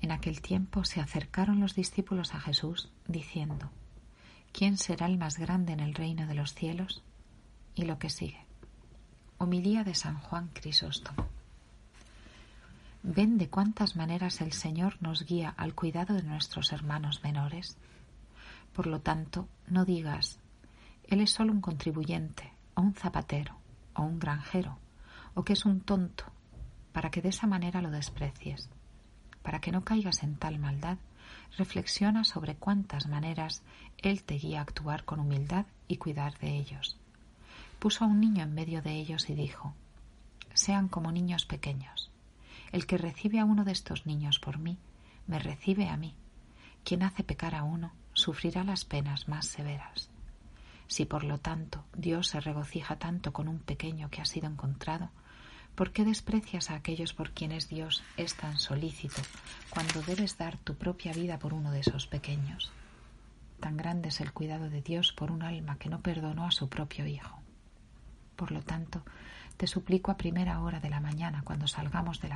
En 0.00 0.12
aquel 0.12 0.42
tiempo 0.42 0.84
se 0.84 1.00
acercaron 1.00 1.60
los 1.60 1.74
discípulos 1.74 2.34
a 2.34 2.40
Jesús, 2.40 2.90
diciendo, 3.06 3.70
¿Quién 4.52 4.76
será 4.76 5.06
el 5.06 5.16
más 5.16 5.38
grande 5.38 5.72
en 5.72 5.80
el 5.80 5.94
reino 5.94 6.26
de 6.26 6.34
los 6.34 6.54
cielos? 6.54 7.02
Y 7.74 7.86
lo 7.86 7.98
que 7.98 8.10
sigue. 8.10 8.43
Homilía 9.44 9.84
de 9.84 9.94
San 9.94 10.18
Juan 10.20 10.48
Crisóstomo. 10.54 11.26
¿Ven 13.02 13.36
de 13.36 13.50
cuántas 13.50 13.94
maneras 13.94 14.40
el 14.40 14.54
Señor 14.54 14.96
nos 15.02 15.26
guía 15.26 15.52
al 15.58 15.74
cuidado 15.74 16.14
de 16.14 16.22
nuestros 16.22 16.72
hermanos 16.72 17.22
menores? 17.22 17.76
Por 18.72 18.86
lo 18.86 19.02
tanto, 19.02 19.46
no 19.66 19.84
digas, 19.84 20.38
Él 21.02 21.20
es 21.20 21.30
solo 21.30 21.52
un 21.52 21.60
contribuyente, 21.60 22.54
o 22.72 22.80
un 22.80 22.94
zapatero, 22.94 23.58
o 23.92 24.04
un 24.04 24.18
granjero, 24.18 24.78
o 25.34 25.44
que 25.44 25.52
es 25.52 25.66
un 25.66 25.82
tonto, 25.82 26.24
para 26.94 27.10
que 27.10 27.20
de 27.20 27.28
esa 27.28 27.46
manera 27.46 27.82
lo 27.82 27.90
desprecies. 27.90 28.70
Para 29.42 29.60
que 29.60 29.72
no 29.72 29.84
caigas 29.84 30.22
en 30.22 30.36
tal 30.36 30.58
maldad, 30.58 30.96
reflexiona 31.58 32.24
sobre 32.24 32.54
cuántas 32.54 33.08
maneras 33.08 33.62
Él 33.98 34.24
te 34.24 34.36
guía 34.36 34.60
a 34.60 34.62
actuar 34.62 35.04
con 35.04 35.20
humildad 35.20 35.66
y 35.86 35.98
cuidar 35.98 36.38
de 36.38 36.56
ellos. 36.56 36.98
Puso 37.78 38.04
a 38.04 38.08
un 38.08 38.20
niño 38.20 38.42
en 38.42 38.54
medio 38.54 38.82
de 38.82 38.92
ellos 38.92 39.28
y 39.28 39.34
dijo, 39.34 39.74
Sean 40.54 40.88
como 40.88 41.12
niños 41.12 41.44
pequeños. 41.44 42.10
El 42.72 42.86
que 42.86 42.98
recibe 42.98 43.40
a 43.40 43.44
uno 43.44 43.64
de 43.64 43.72
estos 43.72 44.06
niños 44.06 44.38
por 44.38 44.58
mí, 44.58 44.78
me 45.26 45.38
recibe 45.38 45.88
a 45.88 45.96
mí. 45.96 46.14
Quien 46.84 47.02
hace 47.02 47.24
pecar 47.24 47.54
a 47.54 47.62
uno, 47.62 47.92
sufrirá 48.12 48.64
las 48.64 48.84
penas 48.84 49.28
más 49.28 49.46
severas. 49.46 50.08
Si 50.86 51.04
por 51.04 51.24
lo 51.24 51.38
tanto 51.38 51.84
Dios 51.96 52.28
se 52.28 52.40
regocija 52.40 52.96
tanto 52.96 53.32
con 53.32 53.48
un 53.48 53.58
pequeño 53.58 54.10
que 54.10 54.20
ha 54.20 54.24
sido 54.24 54.46
encontrado, 54.48 55.10
¿Por 55.74 55.90
qué 55.90 56.04
desprecias 56.04 56.70
a 56.70 56.76
aquellos 56.76 57.14
por 57.14 57.32
quienes 57.32 57.68
Dios 57.68 58.04
es 58.16 58.36
tan 58.36 58.58
solícito 58.58 59.20
cuando 59.70 60.02
debes 60.02 60.38
dar 60.38 60.56
tu 60.56 60.76
propia 60.76 61.12
vida 61.12 61.40
por 61.40 61.52
uno 61.52 61.72
de 61.72 61.80
esos 61.80 62.06
pequeños? 62.06 62.70
Tan 63.58 63.76
grande 63.76 64.10
es 64.10 64.20
el 64.20 64.32
cuidado 64.32 64.70
de 64.70 64.82
Dios 64.82 65.12
por 65.12 65.32
un 65.32 65.42
alma 65.42 65.76
que 65.76 65.88
no 65.88 66.00
perdonó 66.00 66.46
a 66.46 66.52
su 66.52 66.68
propio 66.68 67.06
Hijo. 67.06 67.40
Por 68.36 68.52
lo 68.52 68.62
tanto, 68.62 69.02
te 69.56 69.66
suplico 69.66 70.10
a 70.10 70.16
primera 70.16 70.60
hora 70.60 70.80
de 70.80 70.90
la 70.90 71.00
mañana, 71.00 71.42
cuando 71.44 71.68
salgamos 71.68 72.20
de 72.20 72.28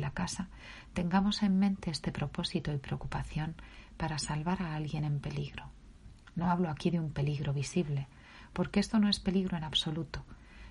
la, 0.00 0.10
casa, 0.10 0.48
tengamos 0.92 1.42
en 1.42 1.58
mente 1.58 1.90
este 1.90 2.12
propósito 2.12 2.72
y 2.72 2.78
preocupación 2.78 3.54
para 3.96 4.18
salvar 4.18 4.62
a 4.62 4.74
alguien 4.74 5.04
en 5.04 5.20
peligro. 5.20 5.70
No 6.36 6.50
hablo 6.50 6.68
aquí 6.68 6.90
de 6.90 7.00
un 7.00 7.10
peligro 7.10 7.54
visible, 7.54 8.06
porque 8.52 8.80
esto 8.80 8.98
no 8.98 9.08
es 9.08 9.18
peligro 9.18 9.56
en 9.56 9.64
absoluto, 9.64 10.24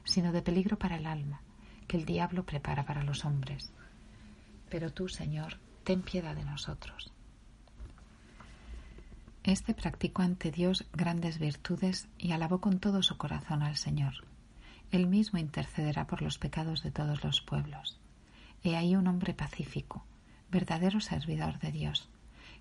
sino 0.04 0.32
de 0.32 0.42
peligro 0.42 0.78
para 0.78 0.98
el 0.98 1.08
alma, 1.08 1.42
que 1.88 1.98
el 1.98 2.06
diablo 2.06 2.46
prepara 2.46 2.86
para 2.86 3.04
los 3.04 3.26
hombres. 3.26 3.74
Pero 4.70 4.94
tú, 4.94 5.10
Señor, 5.10 5.58
ten 5.84 6.04
piedad 6.04 6.36
de 6.36 6.46
nosotros. 6.46 7.12
Este 9.44 9.74
practicó 9.74 10.22
ante 10.22 10.52
Dios 10.52 10.86
grandes 10.92 11.40
virtudes 11.40 12.08
y 12.18 12.34
alabó 12.34 12.60
con 12.60 12.80
todo 12.80 13.02
su 13.02 13.18
corazón 13.18 13.64
al 13.64 13.78
Señor. 13.78 14.27
Él 14.98 15.06
mismo 15.06 15.38
intercederá 15.38 16.08
por 16.08 16.24
los 16.24 16.40
pecados 16.40 16.82
de 16.82 16.90
todos 16.90 17.24
los 17.24 17.40
pueblos. 17.42 18.00
He 18.64 18.76
ahí 18.76 18.96
un 18.96 19.06
hombre 19.06 19.36
pacífico, 19.36 20.04
verdadero 20.50 21.02
servidor 21.02 21.60
de 21.60 21.72
Dios, 21.72 22.10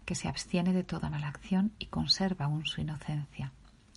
que 0.05 0.15
se 0.15 0.29
abstiene 0.29 0.75
de 0.75 0.85
toda 0.85 1.09
mala 1.09 1.29
acción 1.29 1.73
y 1.79 1.87
conserva 1.87 2.45
aún 2.45 2.67
su 2.67 2.83
inocencia. 2.83 3.53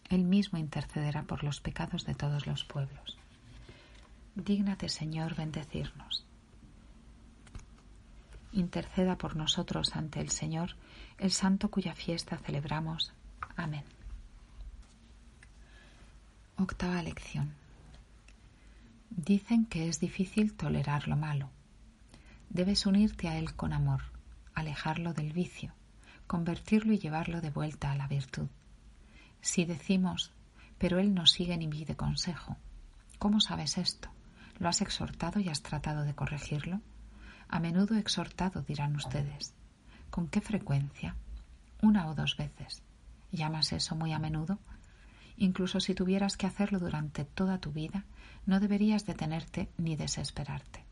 Él 0.10 0.24
mismo 0.24 0.58
intercederá 0.58 1.24
por 1.24 1.44
los 1.44 1.60
pecados 1.60 2.06
de 2.06 2.16
todos 2.16 2.48
los 2.48 2.64
pueblos. 2.64 3.18
Dígnate, 4.36 4.88
Señor, 4.88 5.36
bendecirnos. 5.36 6.24
Interceda 8.54 9.18
por 9.18 9.36
nosotros 9.36 9.98
ante 9.98 10.22
el 10.22 10.30
Señor, 10.30 10.78
el 11.18 11.32
santo 11.32 11.70
cuya 11.70 11.94
fiesta 11.94 12.38
celebramos. 12.38 13.12
Amén. 13.58 13.84
Octava 16.56 17.04
lección. 17.04 17.59
Dicen 19.10 19.66
que 19.66 19.90
es 19.90 20.00
difícil 20.00 20.54
tolerar 20.54 21.08
lo 21.08 21.18
malo. 21.18 21.50
Debes 22.50 22.86
unirte 22.86 23.28
a 23.28 23.38
Él 23.38 23.56
con 23.56 23.74
amor, 23.74 24.02
alejarlo 24.54 25.14
del 25.14 25.34
vicio, 25.34 25.74
convertirlo 26.28 26.94
y 26.94 27.00
llevarlo 27.00 27.42
de 27.42 27.50
vuelta 27.50 27.92
a 27.92 27.96
la 27.96 28.08
virtud. 28.08 28.48
Si 29.42 29.66
decimos, 29.66 30.32
pero 30.78 31.00
Él 31.00 31.14
no 31.14 31.26
sigue 31.26 31.58
ni 31.58 31.68
pide 31.68 31.96
consejo, 31.96 32.58
¿cómo 33.18 33.40
sabes 33.40 33.78
esto? 33.78 34.10
¿Lo 34.60 34.70
has 34.70 34.82
exhortado 34.82 35.40
y 35.40 35.50
has 35.50 35.62
tratado 35.62 36.04
de 36.04 36.14
corregirlo? 36.14 36.82
A 37.48 37.60
menudo 37.60 37.98
exhortado, 37.98 38.62
dirán 38.62 38.96
ustedes. 38.96 39.54
¿Con 40.10 40.28
qué 40.28 40.42
frecuencia? 40.42 41.16
Una 41.82 42.08
o 42.08 42.16
dos 42.16 42.38
veces. 42.38 42.84
¿Llamas 43.32 43.72
eso 43.74 43.96
muy 43.96 44.12
a 44.12 44.20
menudo? 44.20 44.60
Incluso 45.38 45.80
si 45.80 45.96
tuvieras 45.96 46.36
que 46.36 46.48
hacerlo 46.48 46.80
durante 46.80 47.24
toda 47.26 47.60
tu 47.60 47.72
vida, 47.72 48.06
no 48.46 48.60
deberías 48.60 49.06
detenerte 49.06 49.70
ni 49.78 49.96
desesperarte. 49.96 50.84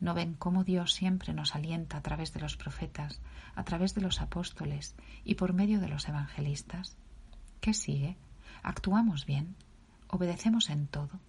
¿No 0.00 0.14
ven 0.14 0.34
cómo 0.34 0.64
Dios 0.64 0.94
siempre 0.94 1.32
nos 1.32 1.54
alienta 1.54 1.96
a 1.96 2.02
través 2.02 2.32
de 2.32 2.40
los 2.40 2.56
profetas, 2.56 3.20
a 3.54 3.62
través 3.62 3.94
de 3.94 4.00
los 4.00 4.20
apóstoles 4.20 4.96
y 5.24 5.36
por 5.36 5.52
medio 5.52 5.80
de 5.80 5.88
los 5.88 6.08
evangelistas? 6.08 6.96
¿Qué 7.60 7.72
sigue? 7.72 8.16
¿Actuamos 8.62 9.26
bien? 9.26 9.54
¿Obedecemos 10.08 10.70
en 10.70 10.88
todo? 10.88 11.20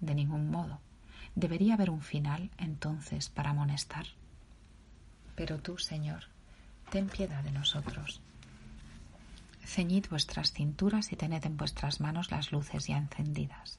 De 0.00 0.14
ningún 0.14 0.50
modo. 0.50 0.80
Debería 1.34 1.74
haber 1.74 1.90
un 1.90 2.02
final 2.02 2.50
entonces 2.58 3.30
para 3.30 3.50
amonestar. 3.50 4.06
Pero 5.34 5.58
tú, 5.58 5.78
Señor, 5.78 6.24
ten 6.90 7.08
piedad 7.08 7.42
de 7.42 7.52
nosotros. 7.52 8.20
Ceñid 9.64 10.06
vuestras 10.10 10.52
cinturas 10.52 11.12
y 11.12 11.16
tened 11.16 11.44
en 11.46 11.56
vuestras 11.56 12.00
manos 12.00 12.30
las 12.30 12.52
luces 12.52 12.86
ya 12.86 12.98
encendidas. 12.98 13.78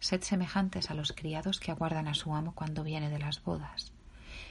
Sed 0.00 0.22
semejantes 0.22 0.90
a 0.90 0.94
los 0.94 1.12
criados 1.12 1.60
que 1.60 1.70
aguardan 1.70 2.08
a 2.08 2.14
su 2.14 2.34
amo 2.34 2.54
cuando 2.54 2.84
viene 2.84 3.10
de 3.10 3.18
las 3.18 3.42
bodas. 3.42 3.92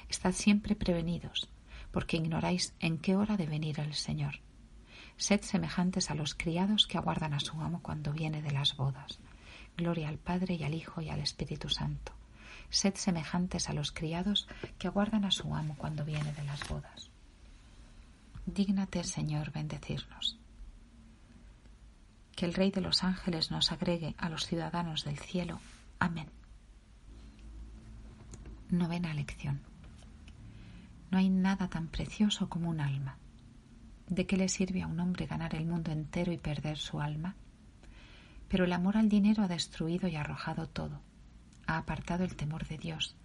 Estad 0.10 0.34
siempre 0.34 0.76
prevenidos, 0.76 1.50
porque 1.92 2.18
ignoráis 2.18 2.74
en 2.80 2.98
qué 2.98 3.16
hora 3.16 3.38
de 3.38 3.46
venir 3.46 3.80
el 3.80 3.94
Señor. 3.94 4.40
Sed 5.18 5.42
semejantes 5.42 6.12
a 6.12 6.16
los 6.16 6.36
criados 6.36 6.88
que 6.88 6.98
aguardan 6.98 7.34
a 7.34 7.40
su 7.40 7.60
amo 7.62 7.82
cuando 7.82 8.14
viene 8.14 8.42
de 8.42 8.52
las 8.52 8.76
bodas. 8.76 9.20
Gloria 9.76 10.10
al 10.10 10.18
Padre 10.18 10.56
y 10.56 10.64
al 10.64 10.74
Hijo 10.74 11.02
y 11.02 11.10
al 11.10 11.20
Espíritu 11.20 11.70
Santo 11.70 12.14
sed 12.70 12.96
semejantes 12.96 13.70
a 13.70 13.74
los 13.74 13.92
criados 13.92 14.48
que 14.78 14.88
aguardan 14.88 15.26
a 15.26 15.32
su 15.32 15.54
amo 15.56 15.76
cuando 15.78 16.04
viene 16.06 16.34
de 16.34 16.44
las 16.44 16.68
bodas. 16.68 17.10
Dígnate, 18.46 19.04
Señor, 19.04 19.52
bendecirnos. 19.52 20.38
Que 22.38 22.46
el 22.46 22.54
Rey 22.54 22.72
de 22.72 22.80
los 22.80 23.04
ángeles 23.04 23.52
nos 23.52 23.74
agregue 23.74 24.16
a 24.18 24.30
los 24.30 24.46
ciudadanos 24.46 25.04
del 25.04 25.20
cielo. 25.20 25.60
Amén. 26.00 26.30
Novena 28.70 29.14
lección. 29.14 29.60
No 31.12 31.18
hay 31.18 31.30
nada 31.30 31.68
tan 31.68 31.88
precioso 31.88 32.48
como 32.48 32.70
un 32.70 32.80
alma. 32.80 33.18
¿De 34.08 34.26
qué 34.26 34.38
le 34.38 34.48
sirve 34.48 34.84
a 34.84 34.88
un 34.88 35.02
hombre 35.02 35.26
ganar 35.26 35.54
el 35.54 35.66
mundo 35.66 35.92
entero 35.92 36.32
y 36.32 36.38
perder 36.38 36.78
su 36.78 37.02
alma? 37.02 37.36
Pero 38.48 38.64
el 38.64 38.72
amor 38.72 38.96
al 38.96 39.10
dinero 39.10 39.44
ha 39.44 39.50
destruido 39.50 40.08
y 40.08 40.16
arrojado 40.16 40.68
todo 40.68 41.02
ha 41.68 41.78
apartado 41.78 42.24
el 42.24 42.36
temor 42.36 42.66
de 42.66 42.78
Dios, 42.78 43.16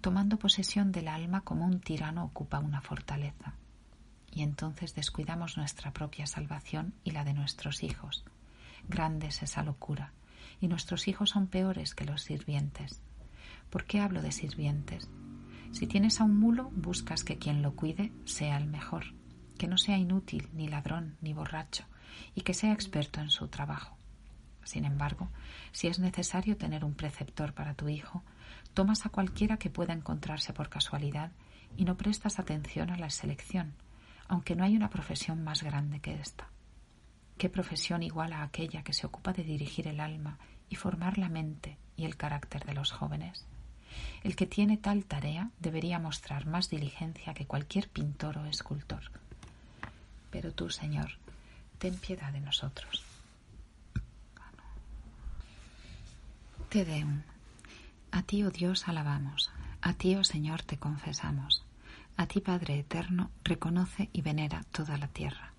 tomando 0.00 0.38
posesión 0.38 0.92
del 0.92 1.08
alma 1.08 1.40
como 1.40 1.64
un 1.64 1.80
tirano 1.80 2.24
ocupa 2.24 2.60
una 2.60 2.82
fortaleza. 2.82 3.54
Y 4.30 4.42
entonces 4.42 4.94
descuidamos 4.94 5.56
nuestra 5.56 5.92
propia 5.92 6.26
salvación 6.26 6.92
y 7.02 7.12
la 7.12 7.24
de 7.24 7.32
nuestros 7.32 7.82
hijos. 7.82 8.24
Grande 8.88 9.28
es 9.28 9.42
esa 9.42 9.62
locura, 9.62 10.12
y 10.60 10.68
nuestros 10.68 11.08
hijos 11.08 11.30
son 11.30 11.48
peores 11.48 11.94
que 11.94 12.04
los 12.04 12.22
sirvientes. 12.22 13.02
¿Por 13.70 13.84
qué 13.84 14.00
hablo 14.00 14.22
de 14.22 14.32
sirvientes? 14.32 15.10
Si 15.72 15.86
tienes 15.86 16.20
a 16.20 16.24
un 16.24 16.38
mulo, 16.38 16.70
buscas 16.74 17.24
que 17.24 17.38
quien 17.38 17.62
lo 17.62 17.74
cuide 17.74 18.12
sea 18.24 18.56
el 18.56 18.66
mejor, 18.66 19.14
que 19.58 19.66
no 19.66 19.76
sea 19.76 19.98
inútil, 19.98 20.48
ni 20.52 20.68
ladrón, 20.68 21.16
ni 21.20 21.32
borracho, 21.32 21.84
y 22.34 22.42
que 22.42 22.54
sea 22.54 22.72
experto 22.72 23.20
en 23.20 23.30
su 23.30 23.48
trabajo. 23.48 23.96
Sin 24.62 24.84
embargo, 24.84 25.28
si 25.72 25.86
es 25.88 25.98
necesario 25.98 26.56
tener 26.56 26.84
un 26.84 26.94
preceptor 26.94 27.52
para 27.52 27.74
tu 27.74 27.88
hijo, 27.88 28.24
tomas 28.74 29.06
a 29.06 29.10
cualquiera 29.10 29.58
que 29.58 29.70
pueda 29.70 29.92
encontrarse 29.92 30.52
por 30.52 30.68
casualidad 30.68 31.32
y 31.76 31.84
no 31.84 31.96
prestas 31.96 32.38
atención 32.38 32.90
a 32.90 32.96
la 32.96 33.10
selección, 33.10 33.74
aunque 34.28 34.56
no 34.56 34.64
hay 34.64 34.76
una 34.76 34.90
profesión 34.90 35.44
más 35.44 35.62
grande 35.62 36.00
que 36.00 36.14
esta. 36.14 36.48
¿Qué 37.38 37.50
profesión 37.50 38.02
igual 38.02 38.32
a 38.32 38.42
aquella 38.42 38.82
que 38.82 38.94
se 38.94 39.06
ocupa 39.06 39.32
de 39.32 39.44
dirigir 39.44 39.88
el 39.88 40.00
alma 40.00 40.38
y 40.70 40.76
formar 40.76 41.18
la 41.18 41.28
mente 41.28 41.76
y 41.96 42.06
el 42.06 42.16
carácter 42.16 42.64
de 42.64 42.72
los 42.72 42.92
jóvenes? 42.92 43.46
El 44.22 44.36
que 44.36 44.46
tiene 44.46 44.78
tal 44.78 45.04
tarea 45.04 45.50
debería 45.60 45.98
mostrar 45.98 46.46
más 46.46 46.70
diligencia 46.70 47.34
que 47.34 47.46
cualquier 47.46 47.88
pintor 47.88 48.38
o 48.38 48.46
escultor. 48.46 49.10
Pero 50.30 50.52
tú, 50.52 50.70
Señor, 50.70 51.12
ten 51.78 51.94
piedad 51.96 52.32
de 52.32 52.40
nosotros. 52.40 53.04
Te 56.70 56.84
Deum. 56.84 57.22
A 58.10 58.22
ti, 58.22 58.42
oh 58.44 58.50
Dios, 58.50 58.88
alabamos. 58.88 59.50
A 59.82 59.92
ti, 59.92 60.16
oh 60.16 60.24
Señor, 60.24 60.62
te 60.62 60.78
confesamos. 60.78 61.64
A 62.16 62.26
ti, 62.26 62.40
Padre 62.40 62.78
eterno, 62.78 63.30
reconoce 63.44 64.08
y 64.12 64.22
venera 64.22 64.64
toda 64.72 64.96
la 64.96 65.08
tierra. 65.08 65.55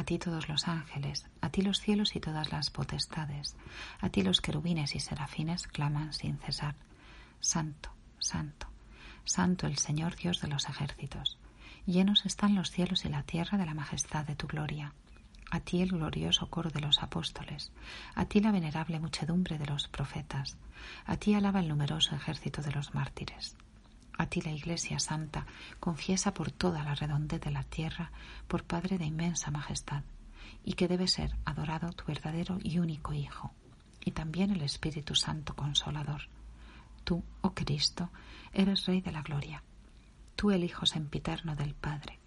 A 0.00 0.04
ti 0.04 0.18
todos 0.18 0.48
los 0.48 0.66
ángeles, 0.66 1.26
a 1.42 1.50
ti 1.50 1.60
los 1.60 1.78
cielos 1.78 2.16
y 2.16 2.20
todas 2.20 2.50
las 2.50 2.70
potestades, 2.70 3.54
a 4.00 4.08
ti 4.08 4.22
los 4.22 4.40
querubines 4.40 4.94
y 4.94 5.00
serafines 5.00 5.66
claman 5.66 6.14
sin 6.14 6.38
cesar. 6.38 6.74
Santo, 7.38 7.90
santo, 8.18 8.66
santo 9.24 9.66
el 9.66 9.76
Señor 9.76 10.16
Dios 10.16 10.40
de 10.40 10.48
los 10.48 10.70
ejércitos. 10.70 11.36
Llenos 11.84 12.24
están 12.24 12.54
los 12.54 12.70
cielos 12.70 13.04
y 13.04 13.10
la 13.10 13.24
tierra 13.24 13.58
de 13.58 13.66
la 13.66 13.74
majestad 13.74 14.24
de 14.24 14.36
tu 14.36 14.46
gloria. 14.46 14.94
A 15.50 15.60
ti 15.60 15.82
el 15.82 15.90
glorioso 15.90 16.48
coro 16.48 16.70
de 16.70 16.80
los 16.80 17.02
apóstoles, 17.02 17.70
a 18.14 18.24
ti 18.24 18.40
la 18.40 18.52
venerable 18.52 19.00
muchedumbre 19.00 19.58
de 19.58 19.66
los 19.66 19.86
profetas, 19.88 20.56
a 21.04 21.18
ti 21.18 21.34
alaba 21.34 21.60
el 21.60 21.68
numeroso 21.68 22.16
ejército 22.16 22.62
de 22.62 22.72
los 22.72 22.94
mártires. 22.94 23.54
A 24.18 24.26
ti 24.26 24.40
la 24.42 24.52
Iglesia 24.52 24.98
Santa 24.98 25.46
confiesa 25.78 26.34
por 26.34 26.50
toda 26.50 26.82
la 26.84 26.94
redondez 26.94 27.40
de 27.40 27.50
la 27.50 27.64
tierra 27.64 28.12
por 28.48 28.64
Padre 28.64 28.98
de 28.98 29.06
inmensa 29.06 29.50
majestad, 29.50 30.02
y 30.64 30.74
que 30.74 30.88
debe 30.88 31.08
ser 31.08 31.36
adorado 31.44 31.92
tu 31.92 32.04
verdadero 32.04 32.58
y 32.62 32.78
único 32.78 33.12
Hijo, 33.12 33.52
y 34.04 34.10
también 34.12 34.50
el 34.50 34.62
Espíritu 34.62 35.14
Santo 35.14 35.54
Consolador. 35.54 36.28
Tú, 37.04 37.24
oh 37.40 37.54
Cristo, 37.54 38.10
eres 38.52 38.86
Rey 38.86 39.00
de 39.00 39.12
la 39.12 39.22
Gloria. 39.22 39.62
Tú 40.36 40.50
el 40.50 40.64
Hijo 40.64 40.86
sempiterno 40.86 41.56
del 41.56 41.74
Padre. 41.74 42.18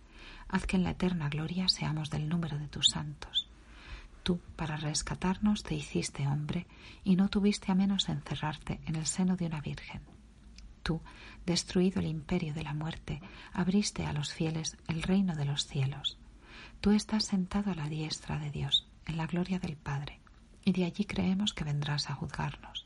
Haz 0.48 0.66
que 0.66 0.78
en 0.78 0.84
la 0.84 0.92
eterna 0.92 1.30
gloria 1.30 1.68
seamos 1.68 2.10
del 2.10 2.30
número 2.30 2.58
de 2.58 2.68
tus 2.68 2.88
santos. 2.88 3.50
Tú, 4.24 4.40
para 4.56 4.78
rescatarnos, 4.78 5.64
te 5.64 5.76
hiciste 5.76 6.28
hombre 6.28 6.68
y 7.04 7.16
no 7.16 7.30
tuviste 7.30 7.72
a 7.72 7.76
menos 7.76 8.10
encerrarte 8.10 8.80
en 8.86 8.96
el 8.96 9.06
seno 9.06 9.36
de 9.36 9.48
una 9.48 9.62
virgen 9.62 10.13
Tú, 10.84 11.02
destruido 11.46 12.02
el 12.02 12.08
imperio 12.08 12.54
de 12.54 12.64
la 12.64 12.74
muerte, 12.74 13.22
abriste 13.54 14.06
a 14.06 14.12
los 14.12 14.34
fieles 14.34 14.78
el 14.90 15.02
reino 15.02 15.34
de 15.34 15.46
los 15.46 15.66
cielos. 15.66 16.18
Tú 16.82 16.92
estás 16.92 17.24
sentado 17.24 17.72
a 17.72 17.76
la 17.76 17.88
diestra 17.88 18.38
de 18.38 18.52
Dios, 18.52 18.86
en 19.06 19.16
la 19.16 19.26
gloria 19.26 19.60
del 19.60 19.78
Padre, 19.78 20.20
y 20.66 20.74
de 20.74 20.84
allí 20.84 21.06
creemos 21.06 21.54
que 21.54 21.64
vendrás 21.64 22.10
a 22.10 22.16
juzgarnos. 22.16 22.86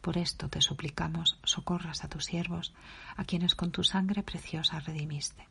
Por 0.00 0.16
esto 0.16 0.48
te 0.48 0.60
suplicamos 0.60 1.40
socorras 1.42 2.04
a 2.04 2.08
tus 2.08 2.24
siervos, 2.24 2.72
a 3.16 3.24
quienes 3.24 3.56
con 3.56 3.72
tu 3.72 3.82
sangre 3.82 4.22
preciosa 4.22 4.78
redimiste. 4.78 5.48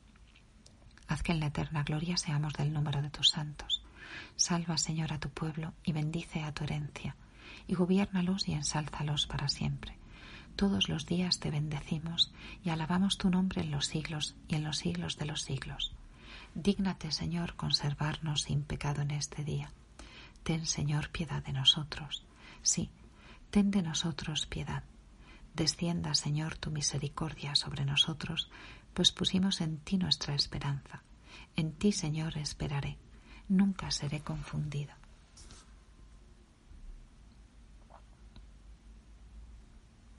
Haz 1.10 1.22
que 1.22 1.34
en 1.34 1.42
la 1.42 1.48
eterna 1.48 1.84
gloria 1.84 2.16
seamos 2.16 2.54
del 2.54 2.72
número 2.72 3.02
de 3.02 3.10
tus 3.10 3.30
santos. 3.30 3.84
Salva, 4.38 4.78
Señor, 4.78 5.12
a 5.12 5.20
tu 5.20 5.30
pueblo 5.30 5.74
y 5.84 5.92
bendice 5.92 6.44
a 6.44 6.54
tu 6.54 6.64
herencia, 6.64 7.18
y 7.68 7.76
gobiérnalos 7.76 8.48
y 8.48 8.54
ensálzalos 8.54 9.28
para 9.28 9.50
siempre 9.50 9.98
todos 10.56 10.90
los 10.90 11.06
días 11.06 11.40
te 11.40 11.52
bendecimos 11.52 12.32
y 12.64 12.70
alabamos 12.70 13.18
tu 13.18 13.30
nombre 13.30 13.62
en 13.62 13.72
los 13.72 13.88
siglos 13.88 14.36
y 14.48 14.56
en 14.56 14.64
los 14.64 14.78
siglos 14.78 15.18
de 15.18 15.26
los 15.26 15.42
siglos. 15.42 15.94
Dígnate, 16.56 17.12
Señor, 17.12 17.56
conservarnos 17.56 18.44
sin 18.44 18.64
pecado 18.64 19.02
en 19.02 19.12
este 19.12 19.44
día. 19.44 19.72
Ten, 20.44 20.66
Señor, 20.66 21.10
piedad 21.10 21.44
de 21.44 21.54
nosotros. 21.54 22.26
Sí, 22.62 22.90
ten 23.50 23.72
de 23.72 23.82
nosotros 23.82 24.46
piedad. 24.46 24.84
Descienda, 25.56 26.14
Señor, 26.16 26.58
tu 26.58 26.72
misericordia 26.72 27.56
sobre 27.56 27.86
nosotros, 27.86 28.50
pues 28.94 29.12
pusimos 29.12 29.62
en 29.62 29.78
ti 29.78 29.98
nuestra 29.98 30.36
esperanza. 30.36 31.04
En 31.56 31.74
ti, 31.74 31.92
Señor, 31.92 32.38
esperaré. 32.38 32.98
Nunca 33.48 33.92
seré 33.92 34.22
confundido. 34.22 34.94